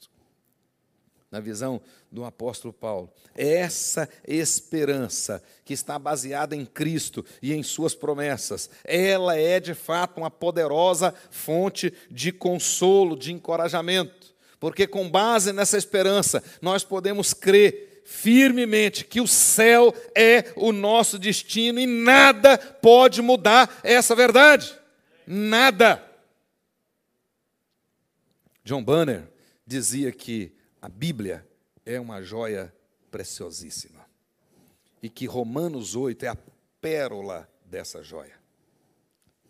[1.30, 3.08] Na visão do apóstolo Paulo.
[3.36, 9.72] É essa esperança que está baseada em Cristo e em Suas promessas, ela é de
[9.72, 17.32] fato uma poderosa fonte de consolo, de encorajamento, porque com base nessa esperança nós podemos
[17.32, 24.76] crer firmemente que o céu é o nosso destino e nada pode mudar essa verdade.
[25.24, 26.04] Nada.
[28.64, 29.28] John Banner
[29.64, 31.46] dizia que a Bíblia
[31.84, 32.74] é uma joia
[33.10, 34.04] preciosíssima.
[35.02, 36.38] E que Romanos 8 é a
[36.80, 38.38] pérola dessa joia.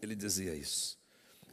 [0.01, 0.99] Ele dizia isso.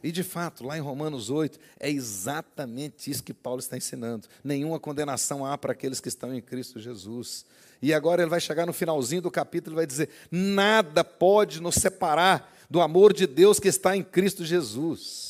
[0.02, 4.28] E de fato, lá em Romanos 8, é exatamente isso que Paulo está ensinando.
[4.44, 7.44] Nenhuma condenação há para aqueles que estão em Cristo Jesus.
[7.82, 11.74] E agora ele vai chegar no finalzinho do capítulo e vai dizer: nada pode nos
[11.74, 15.27] separar do amor de Deus que está em Cristo Jesus.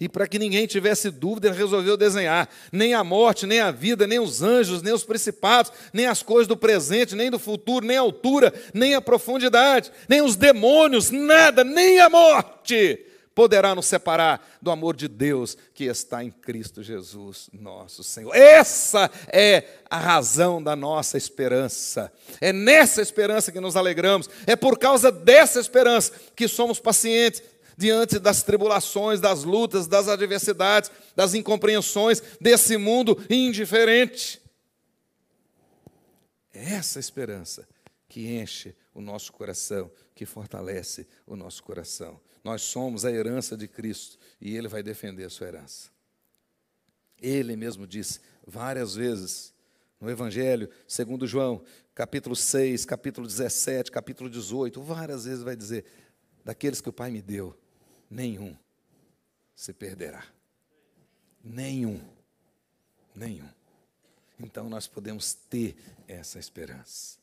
[0.00, 4.20] E para que ninguém tivesse dúvida, resolveu desenhar nem a morte, nem a vida, nem
[4.20, 8.00] os anjos, nem os principados, nem as coisas do presente, nem do futuro, nem a
[8.00, 13.06] altura, nem a profundidade, nem os demônios, nada, nem a morte
[13.38, 18.34] poderá nos separar do amor de Deus que está em Cristo Jesus, nosso Senhor.
[18.34, 22.12] Essa é a razão da nossa esperança.
[22.40, 24.28] É nessa esperança que nos alegramos.
[24.44, 27.40] É por causa dessa esperança que somos pacientes
[27.78, 34.42] diante das tribulações, das lutas, das adversidades, das incompreensões desse mundo indiferente.
[36.52, 37.68] É essa esperança
[38.08, 42.20] que enche o nosso coração, que fortalece o nosso coração.
[42.42, 45.88] Nós somos a herança de Cristo e Ele vai defender a sua herança.
[47.20, 49.54] Ele mesmo disse várias vezes
[50.00, 51.62] no Evangelho, segundo João,
[51.94, 55.84] capítulo 6, capítulo 17, capítulo 18, várias vezes vai dizer:
[56.44, 57.56] daqueles que o Pai me deu,
[58.10, 58.56] nenhum
[59.54, 60.24] se perderá.
[61.42, 62.00] Nenhum.
[63.14, 63.48] Nenhum.
[64.38, 67.18] Então nós podemos ter essa esperança.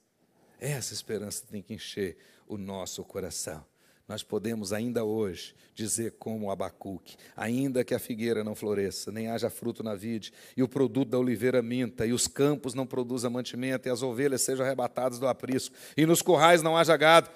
[0.59, 2.17] Essa esperança tem que encher
[2.47, 3.65] o nosso coração.
[4.07, 9.49] Nós podemos ainda hoje dizer como Abacuque, ainda que a figueira não floresça, nem haja
[9.49, 13.87] fruto na vide, e o produto da oliveira minta, e os campos não produzam mantimento,
[13.87, 17.31] e as ovelhas sejam arrebatadas do aprisco, e nos currais não haja gado,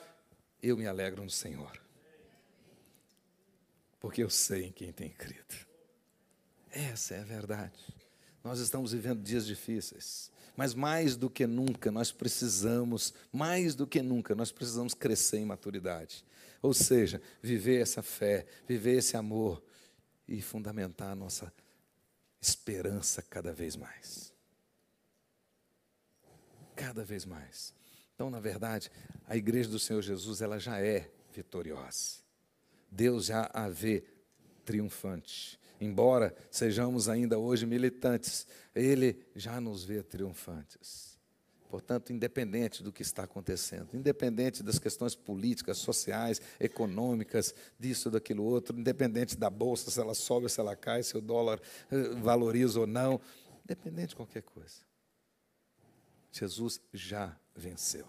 [0.61, 1.88] eu me alegro no Senhor
[3.99, 5.55] porque eu sei em quem tem crido.
[6.71, 7.77] Essa é a verdade.
[8.43, 14.01] Nós estamos vivendo dias difíceis, mas mais do que nunca nós precisamos, mais do que
[14.01, 16.23] nunca nós precisamos crescer em maturidade.
[16.61, 19.63] Ou seja, viver essa fé, viver esse amor
[20.27, 21.51] e fundamentar a nossa
[22.41, 24.33] esperança cada vez mais.
[26.75, 27.73] Cada vez mais.
[28.15, 28.91] Então, na verdade,
[29.27, 32.28] a igreja do Senhor Jesus, ela já é vitoriosa.
[32.91, 34.03] Deus já a vê
[34.65, 35.59] triunfante.
[35.81, 41.17] Embora sejamos ainda hoje militantes, Ele já nos vê triunfantes.
[41.69, 48.77] Portanto, independente do que está acontecendo, independente das questões políticas, sociais, econômicas, disso, daquilo outro,
[48.77, 51.61] independente da bolsa, se ela sobe, se ela cai, se o dólar
[51.91, 53.21] eh, valoriza ou não,
[53.63, 54.77] independente de qualquer coisa.
[56.31, 58.07] Jesus já venceu.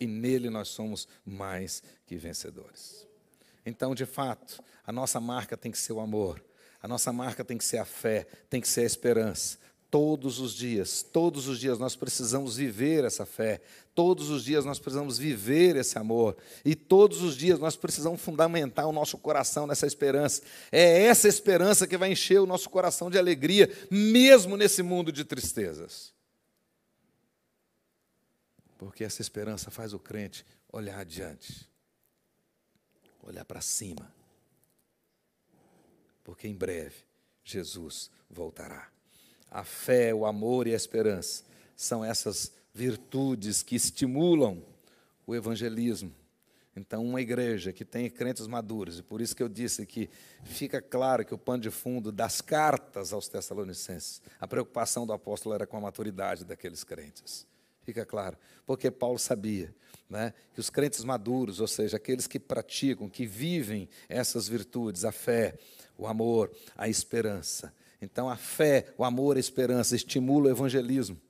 [0.00, 3.09] E nele nós somos mais que vencedores.
[3.64, 6.42] Então, de fato, a nossa marca tem que ser o amor,
[6.82, 9.58] a nossa marca tem que ser a fé, tem que ser a esperança.
[9.90, 13.60] Todos os dias, todos os dias nós precisamos viver essa fé,
[13.92, 18.86] todos os dias nós precisamos viver esse amor, e todos os dias nós precisamos fundamentar
[18.86, 20.42] o nosso coração nessa esperança.
[20.70, 25.24] É essa esperança que vai encher o nosso coração de alegria, mesmo nesse mundo de
[25.24, 26.12] tristezas.
[28.78, 31.69] Porque essa esperança faz o crente olhar adiante,
[33.22, 34.12] olhar para cima.
[36.24, 36.96] Porque em breve
[37.44, 38.88] Jesus voltará.
[39.50, 41.44] A fé, o amor e a esperança
[41.74, 44.62] são essas virtudes que estimulam
[45.26, 46.14] o evangelismo.
[46.76, 50.08] Então, uma igreja que tem crentes maduros, e por isso que eu disse que
[50.44, 55.54] fica claro que o pano de fundo das cartas aos Tessalonicenses, a preocupação do apóstolo
[55.54, 57.46] era com a maturidade daqueles crentes.
[57.82, 59.74] Fica claro, porque Paulo sabia
[60.10, 65.12] né, que os crentes maduros, ou seja, aqueles que praticam, que vivem essas virtudes, a
[65.12, 65.54] fé,
[65.96, 71.20] o amor, a esperança, então, a fé, o amor, a esperança estimula o evangelismo.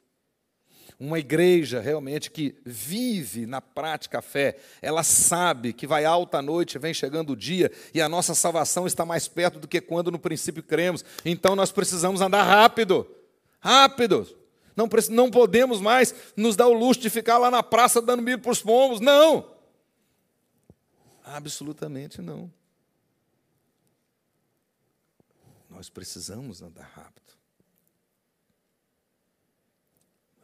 [0.99, 6.43] Uma igreja realmente que vive na prática a fé, ela sabe que vai alta a
[6.43, 10.11] noite, vem chegando o dia e a nossa salvação está mais perto do que quando
[10.11, 11.03] no princípio cremos.
[11.25, 13.07] Então nós precisamos andar rápido,
[13.61, 14.27] rápido.
[14.77, 18.39] Não, não podemos mais nos dar o luxo de ficar lá na praça dando milho
[18.39, 19.01] para os pombos.
[19.01, 19.59] Não!
[21.25, 22.53] Absolutamente não.
[25.69, 27.35] Nós precisamos andar rápido.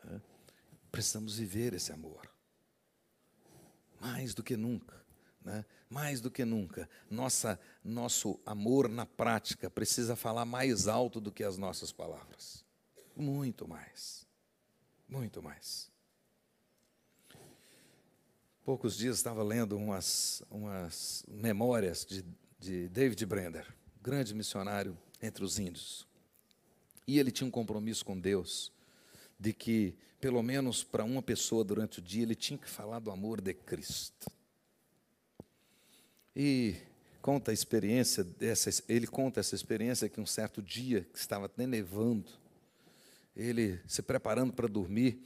[0.04, 0.20] Né?
[0.90, 2.30] Precisamos viver esse amor.
[4.00, 5.04] Mais do que nunca.
[5.44, 5.64] Né?
[5.88, 6.88] Mais do que nunca.
[7.10, 12.65] Nossa, nosso amor na prática precisa falar mais alto do que as nossas palavras.
[13.16, 14.26] Muito mais.
[15.08, 15.90] Muito mais.
[18.62, 22.24] Poucos dias estava lendo umas, umas memórias de,
[22.58, 26.06] de David Brender, grande missionário entre os índios.
[27.06, 28.72] E ele tinha um compromisso com Deus
[29.38, 33.10] de que, pelo menos para uma pessoa durante o dia, ele tinha que falar do
[33.10, 34.30] amor de Cristo.
[36.34, 36.76] E
[37.22, 42.30] conta a experiência dessa, ele conta essa experiência que um certo dia que estava nevando,
[43.36, 45.20] ele se preparando para dormir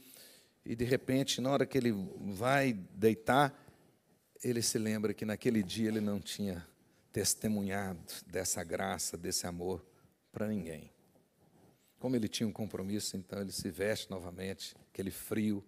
[0.65, 3.57] e de repente, na hora que ele vai deitar,
[4.43, 6.65] ele se lembra que naquele dia ele não tinha
[7.11, 9.83] testemunhado dessa graça, desse amor
[10.31, 10.91] para ninguém.
[11.99, 15.63] Como ele tinha um compromisso, então ele se veste novamente, aquele frio,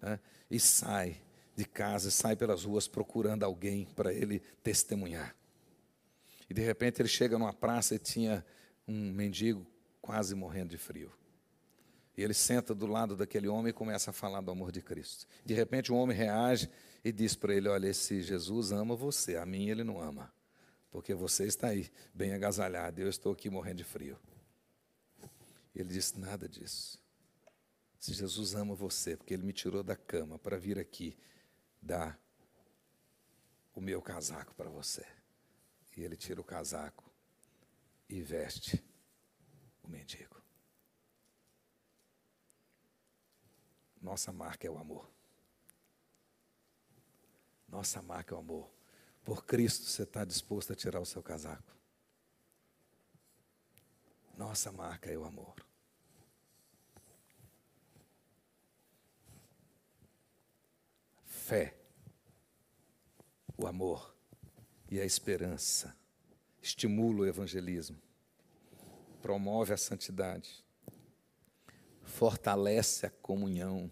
[0.00, 0.20] né,
[0.50, 1.20] e sai
[1.56, 5.34] de casa, sai pelas ruas procurando alguém para ele testemunhar.
[6.48, 8.44] E de repente ele chega numa praça e tinha
[8.86, 9.66] um mendigo
[10.00, 11.10] quase morrendo de frio.
[12.16, 15.26] E ele senta do lado daquele homem e começa a falar do amor de Cristo.
[15.44, 16.70] De repente o homem reage
[17.04, 20.32] e diz para ele: Olha, esse Jesus ama você, a mim ele não ama
[20.94, 24.16] porque você está aí, bem agasalhado, e eu estou aqui morrendo de frio.
[25.74, 27.02] Ele disse: nada disso.
[27.98, 31.18] Se Jesus ama você, porque ele me tirou da cama para vir aqui
[31.82, 32.16] dar
[33.74, 35.04] o meu casaco para você.
[35.96, 37.10] E ele tira o casaco
[38.08, 38.80] e veste
[39.82, 40.43] o mendigo.
[44.04, 45.10] Nossa marca é o amor.
[47.66, 48.70] Nossa marca é o amor.
[49.24, 51.74] Por Cristo você está disposto a tirar o seu casaco.
[54.36, 55.54] Nossa marca é o amor.
[61.24, 61.74] Fé,
[63.56, 64.14] o amor
[64.90, 65.96] e a esperança
[66.60, 68.00] estimula o evangelismo,
[69.22, 70.63] promove a santidade,
[72.14, 73.90] fortalece a comunhão.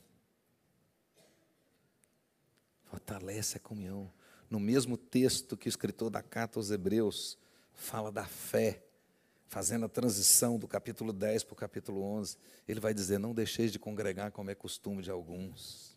[2.84, 4.12] Fortalece a comunhão
[4.48, 7.38] no mesmo texto que o escritor da carta aos Hebreus
[7.72, 8.82] fala da fé,
[9.48, 12.36] fazendo a transição do capítulo 10 para o capítulo 11,
[12.68, 15.96] ele vai dizer: Não deixeis de congregar como é costume de alguns.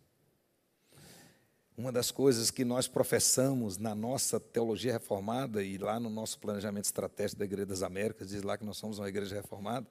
[1.77, 6.85] Uma das coisas que nós professamos na nossa teologia reformada e lá no nosso planejamento
[6.85, 9.85] estratégico da Igreja das Américas, diz lá que nós somos uma igreja reformada,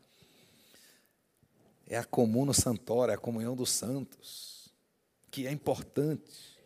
[1.87, 4.72] é a comuna santora, é a comunhão dos santos,
[5.30, 6.59] que é importante.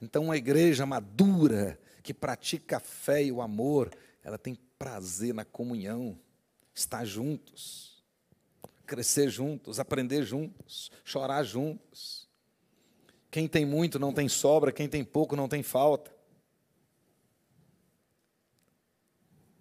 [0.00, 3.90] Então, uma igreja madura, que pratica a fé e o amor,
[4.22, 6.18] ela tem prazer na comunhão,
[6.74, 8.02] estar juntos,
[8.86, 12.28] crescer juntos, aprender juntos, chorar juntos.
[13.30, 16.10] Quem tem muito não tem sobra, quem tem pouco não tem falta.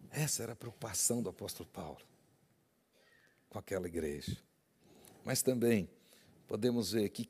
[0.09, 2.01] Essa era a preocupação do apóstolo Paulo
[3.49, 4.37] com aquela igreja.
[5.23, 5.89] Mas também
[6.47, 7.29] podemos ver que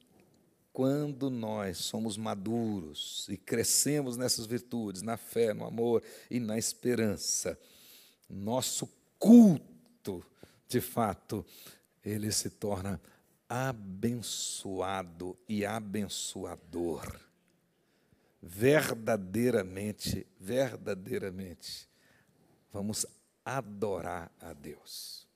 [0.71, 7.59] quando nós somos maduros e crescemos nessas virtudes, na fé, no amor e na esperança,
[8.29, 10.23] nosso culto,
[10.67, 11.45] de fato,
[12.03, 13.01] ele se torna
[13.49, 17.19] abençoado e abençoador.
[18.41, 21.89] Verdadeiramente, verdadeiramente,
[22.71, 23.05] vamos
[23.43, 25.28] adorar a Deus.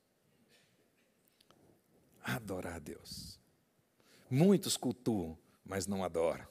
[2.24, 3.38] Adorar a Deus.
[4.30, 6.47] Muitos cultuam, mas não adoram.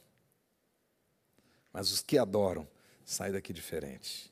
[1.72, 2.68] Mas os que adoram
[3.04, 4.30] saem daqui diferente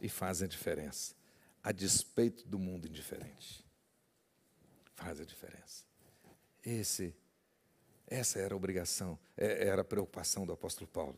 [0.00, 1.14] e fazem a diferença,
[1.62, 3.64] a despeito do mundo indiferente.
[4.94, 5.84] Faz a diferença.
[6.64, 7.14] Esse,
[8.06, 11.16] essa era a obrigação, é, era a preocupação do apóstolo Paulo.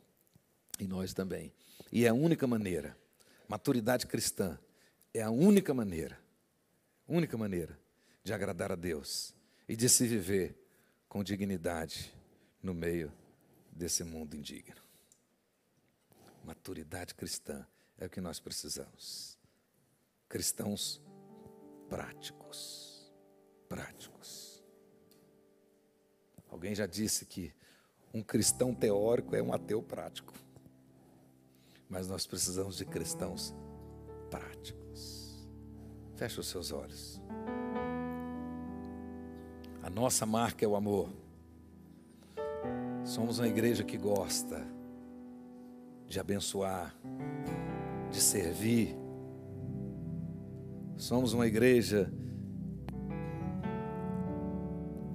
[0.78, 1.52] E nós também.
[1.90, 2.96] E é a única maneira,
[3.48, 4.58] maturidade cristã,
[5.14, 6.20] é a única maneira,
[7.08, 7.78] única maneira
[8.22, 9.34] de agradar a Deus
[9.68, 10.56] e de se viver
[11.08, 12.14] com dignidade
[12.62, 13.12] no meio
[13.70, 14.80] desse mundo indigno.
[16.42, 17.66] Maturidade cristã
[17.98, 19.38] é o que nós precisamos.
[20.28, 21.02] Cristãos
[21.88, 23.12] práticos.
[23.68, 24.64] Práticos.
[26.48, 27.52] Alguém já disse que
[28.12, 30.32] um cristão teórico é um ateu prático.
[31.88, 33.54] Mas nós precisamos de cristãos
[34.30, 35.46] práticos.
[36.16, 37.20] Feche os seus olhos.
[39.82, 41.08] A nossa marca é o amor.
[43.04, 44.66] Somos uma igreja que gosta
[46.06, 46.94] de abençoar,
[48.10, 48.96] de servir.
[50.96, 52.12] Somos uma igreja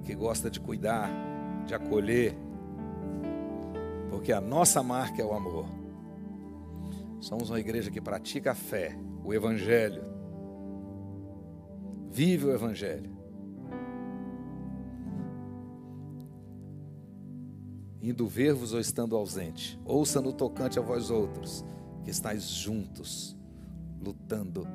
[0.04, 1.10] que gosta de cuidar,
[1.66, 2.34] de acolher,
[4.10, 5.66] porque a nossa marca é o amor.
[7.20, 10.04] Somos uma igreja que pratica a fé, o Evangelho,
[12.10, 13.10] vive o Evangelho.
[18.10, 19.80] Indo ver-vos ou estando ausente.
[19.84, 21.64] Ouça no tocante a vós outros,
[22.04, 23.34] que estáis juntos,
[24.00, 24.66] lutando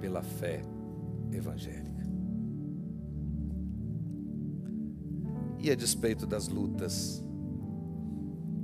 [0.00, 0.62] pela fé
[1.30, 1.90] evangélica.
[5.58, 7.22] E a despeito das lutas,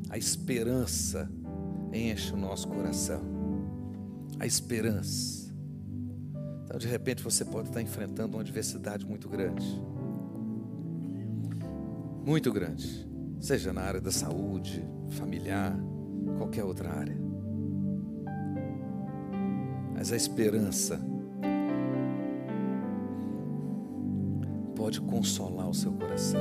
[0.08, 1.30] a esperança
[1.92, 3.20] enche o nosso coração.
[4.38, 5.54] A esperança.
[6.64, 9.64] Então, de repente, você pode estar enfrentando uma adversidade muito grande.
[12.24, 13.06] Muito grande
[13.39, 15.76] seja na área da saúde, familiar,
[16.37, 17.16] qualquer outra área.
[19.95, 21.01] Mas a esperança
[24.74, 26.41] pode consolar o seu coração.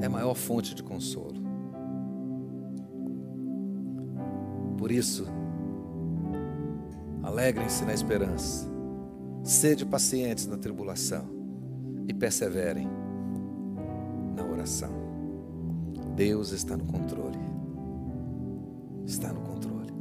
[0.00, 1.40] É a maior fonte de consolo.
[4.78, 5.26] Por isso,
[7.22, 8.68] alegrem-se na esperança,
[9.44, 11.24] sede pacientes na tribulação
[12.08, 12.88] e perseverem
[14.34, 15.01] na oração.
[16.14, 17.38] Deus está no controle.
[19.06, 19.92] Está no controle.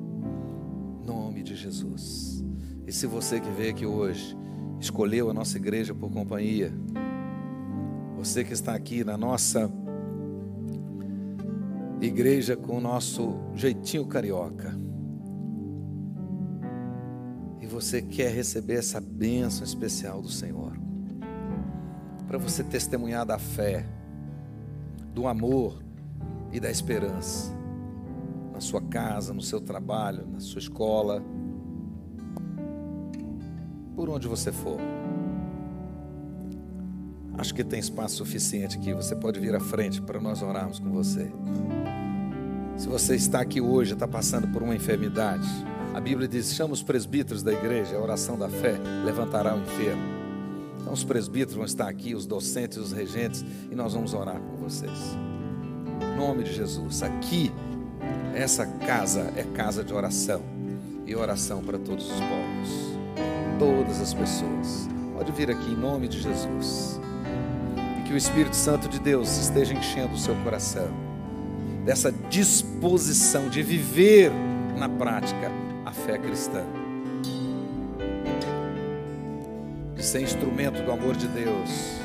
[1.05, 2.43] Nome de Jesus.
[2.85, 4.37] E se você que veio aqui hoje
[4.79, 6.73] escolheu a nossa igreja por companhia,
[8.17, 9.71] você que está aqui na nossa
[12.01, 14.75] igreja com o nosso jeitinho carioca,
[17.59, 20.73] e você quer receber essa bênção especial do Senhor,
[22.27, 23.85] para você testemunhar da fé,
[25.13, 25.81] do amor,
[26.51, 27.51] e da esperança.
[28.53, 31.23] Na sua casa, no seu trabalho, na sua escola,
[33.95, 34.79] por onde você for.
[37.37, 38.93] Acho que tem espaço suficiente aqui.
[38.93, 41.31] Você pode vir à frente para nós orarmos com você.
[42.77, 45.47] Se você está aqui hoje, está passando por uma enfermidade,
[45.93, 50.03] a Bíblia diz: chama os presbíteros da igreja, a oração da fé levantará o enfermo.
[50.79, 54.57] Então, os presbíteros vão estar aqui, os docentes, os regentes, e nós vamos orar com
[54.57, 55.15] vocês
[56.21, 57.01] nome de Jesus.
[57.01, 57.51] Aqui,
[58.35, 60.43] essa casa é casa de oração
[61.03, 62.69] e oração para todos os povos,
[63.57, 64.87] todas as pessoas.
[65.17, 66.99] Pode vir aqui em nome de Jesus.
[67.99, 70.89] E que o Espírito Santo de Deus esteja enchendo o seu coração
[71.83, 74.31] dessa disposição de viver
[74.77, 75.51] na prática
[75.83, 76.63] a fé cristã.
[79.95, 82.00] De ser instrumento do amor de Deus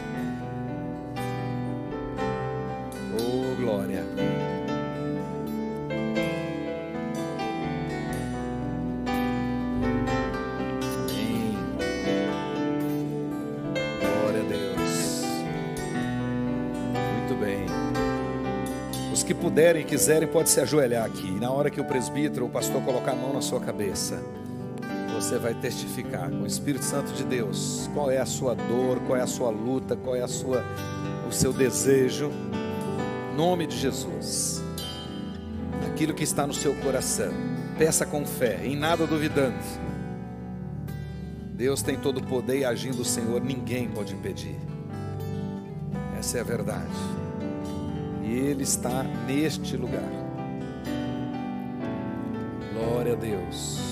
[19.27, 21.27] que puderem e quiserem, pode se ajoelhar aqui.
[21.27, 24.23] E na hora que o presbítero ou o pastor colocar a mão na sua cabeça,
[25.13, 29.19] você vai testificar com o Espírito Santo de Deus qual é a sua dor, qual
[29.19, 30.65] é a sua luta, qual é a sua,
[31.29, 32.31] o seu desejo.
[33.37, 34.63] Nome de Jesus.
[35.89, 37.33] Aquilo que está no seu coração.
[37.77, 39.57] Peça com fé, em nada duvidando.
[41.53, 44.57] Deus tem todo o poder e agindo o Senhor, ninguém pode impedir.
[46.19, 47.26] Essa é a verdade.
[48.27, 50.11] E Ele está neste lugar.
[52.75, 53.86] Glória a Deus.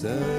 [0.00, 0.29] Tu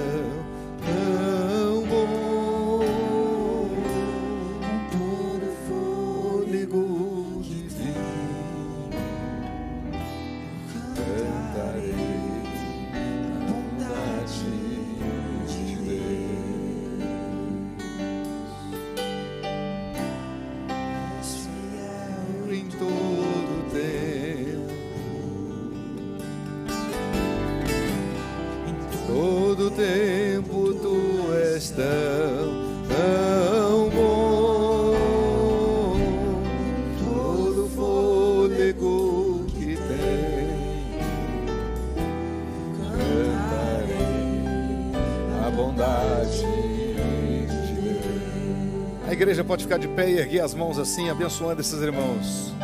[49.61, 52.60] pode ficar de pé e erguer as mãos assim, abençoando esses irmãos.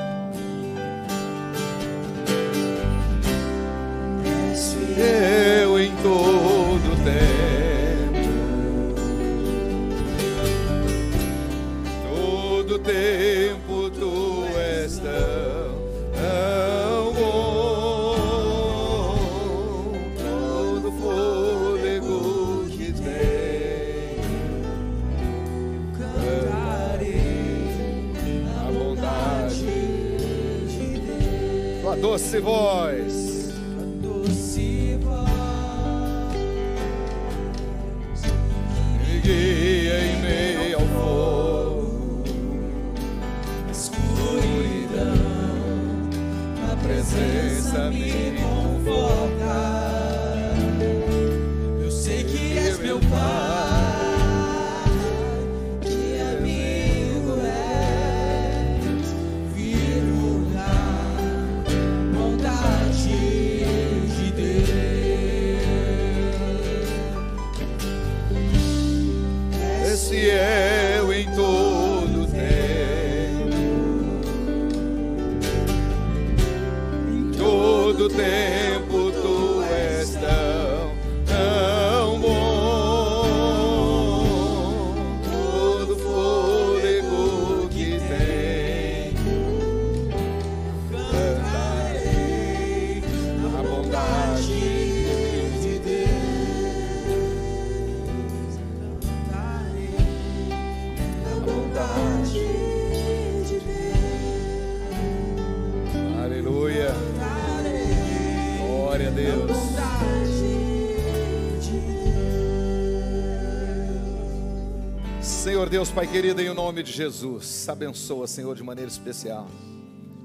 [115.67, 119.49] Senhor Deus, Pai querido, em nome de Jesus, abençoa, Senhor, de maneira especial.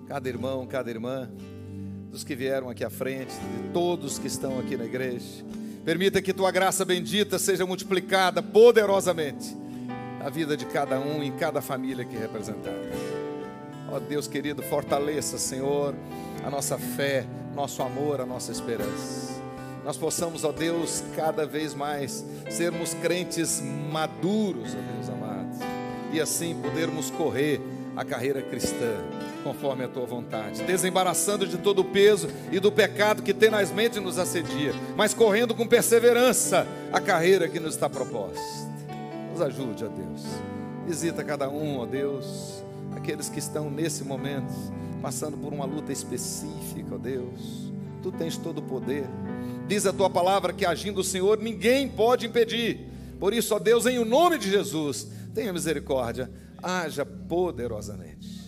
[0.06, 1.28] Cada irmão, cada irmã,
[2.12, 5.44] dos que vieram aqui à frente, de todos que estão aqui na igreja.
[5.84, 9.56] Permita que tua graça bendita seja multiplicada poderosamente
[10.20, 12.92] na vida de cada um, em cada família aqui representada.
[13.90, 15.92] Ó Deus querido, fortaleça, Senhor,
[16.44, 19.21] a nossa fé, nosso amor, a nossa esperança.
[19.84, 23.60] Nós possamos, ó Deus, cada vez mais sermos crentes
[23.90, 25.58] maduros, ó Deus amado,
[26.12, 27.60] e assim podermos correr
[27.96, 28.96] a carreira cristã
[29.42, 34.18] conforme a tua vontade, desembaraçando de todo o peso e do pecado que tenazmente nos
[34.18, 38.40] assedia, mas correndo com perseverança a carreira que nos está proposta.
[39.32, 40.22] Nos ajude, ó Deus.
[40.86, 42.62] Visita cada um, ó Deus,
[42.94, 44.52] aqueles que estão nesse momento
[45.00, 47.72] passando por uma luta específica, ó Deus.
[48.02, 49.04] Tu tens todo o poder.
[49.66, 52.88] Diz a tua palavra que agindo o Senhor ninguém pode impedir.
[53.18, 56.30] Por isso, ó Deus, em o nome de Jesus, tenha misericórdia,
[56.62, 58.42] haja poderosamente.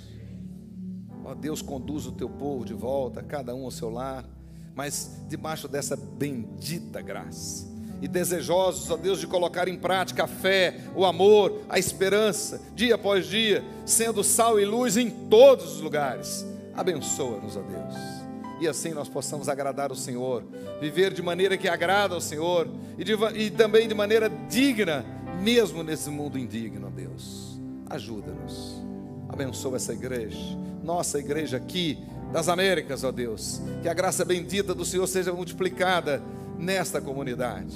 [1.24, 4.28] Ó Deus, conduz o teu povo de volta, cada um ao seu lar,
[4.74, 7.72] mas debaixo dessa bendita graça.
[8.02, 12.96] E desejosos, ó Deus, de colocar em prática a fé, o amor, a esperança, dia
[12.96, 16.44] após dia, sendo sal e luz em todos os lugares.
[16.74, 18.13] Abençoa-nos, ó Deus.
[18.60, 20.44] E assim nós possamos agradar o Senhor,
[20.80, 25.04] viver de maneira que agrada ao Senhor e, de, e também de maneira digna,
[25.40, 27.58] mesmo nesse mundo indigno, Deus.
[27.90, 28.82] Ajuda-nos.
[29.28, 30.38] Abençoa essa igreja,
[30.82, 31.98] nossa igreja aqui
[32.32, 33.60] das Américas, ó Deus.
[33.82, 36.22] Que a graça bendita do Senhor seja multiplicada
[36.58, 37.74] nesta comunidade.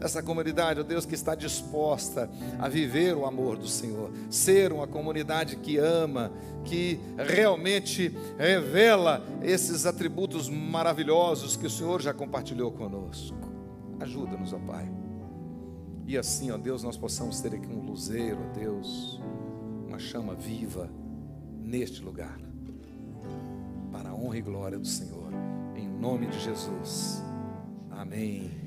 [0.00, 2.28] Essa comunidade, ó Deus, que está disposta
[2.58, 6.30] a viver o amor do Senhor, ser uma comunidade que ama,
[6.64, 13.36] que realmente revela esses atributos maravilhosos que o Senhor já compartilhou conosco.
[14.00, 14.88] Ajuda-nos, ó Pai.
[16.06, 19.20] E assim, ó Deus, nós possamos ter aqui um luzeiro, ó Deus,
[19.86, 20.90] uma chama viva
[21.58, 22.38] neste lugar,
[23.90, 25.32] para a honra e glória do Senhor,
[25.74, 27.22] em nome de Jesus.
[27.90, 28.65] Amém.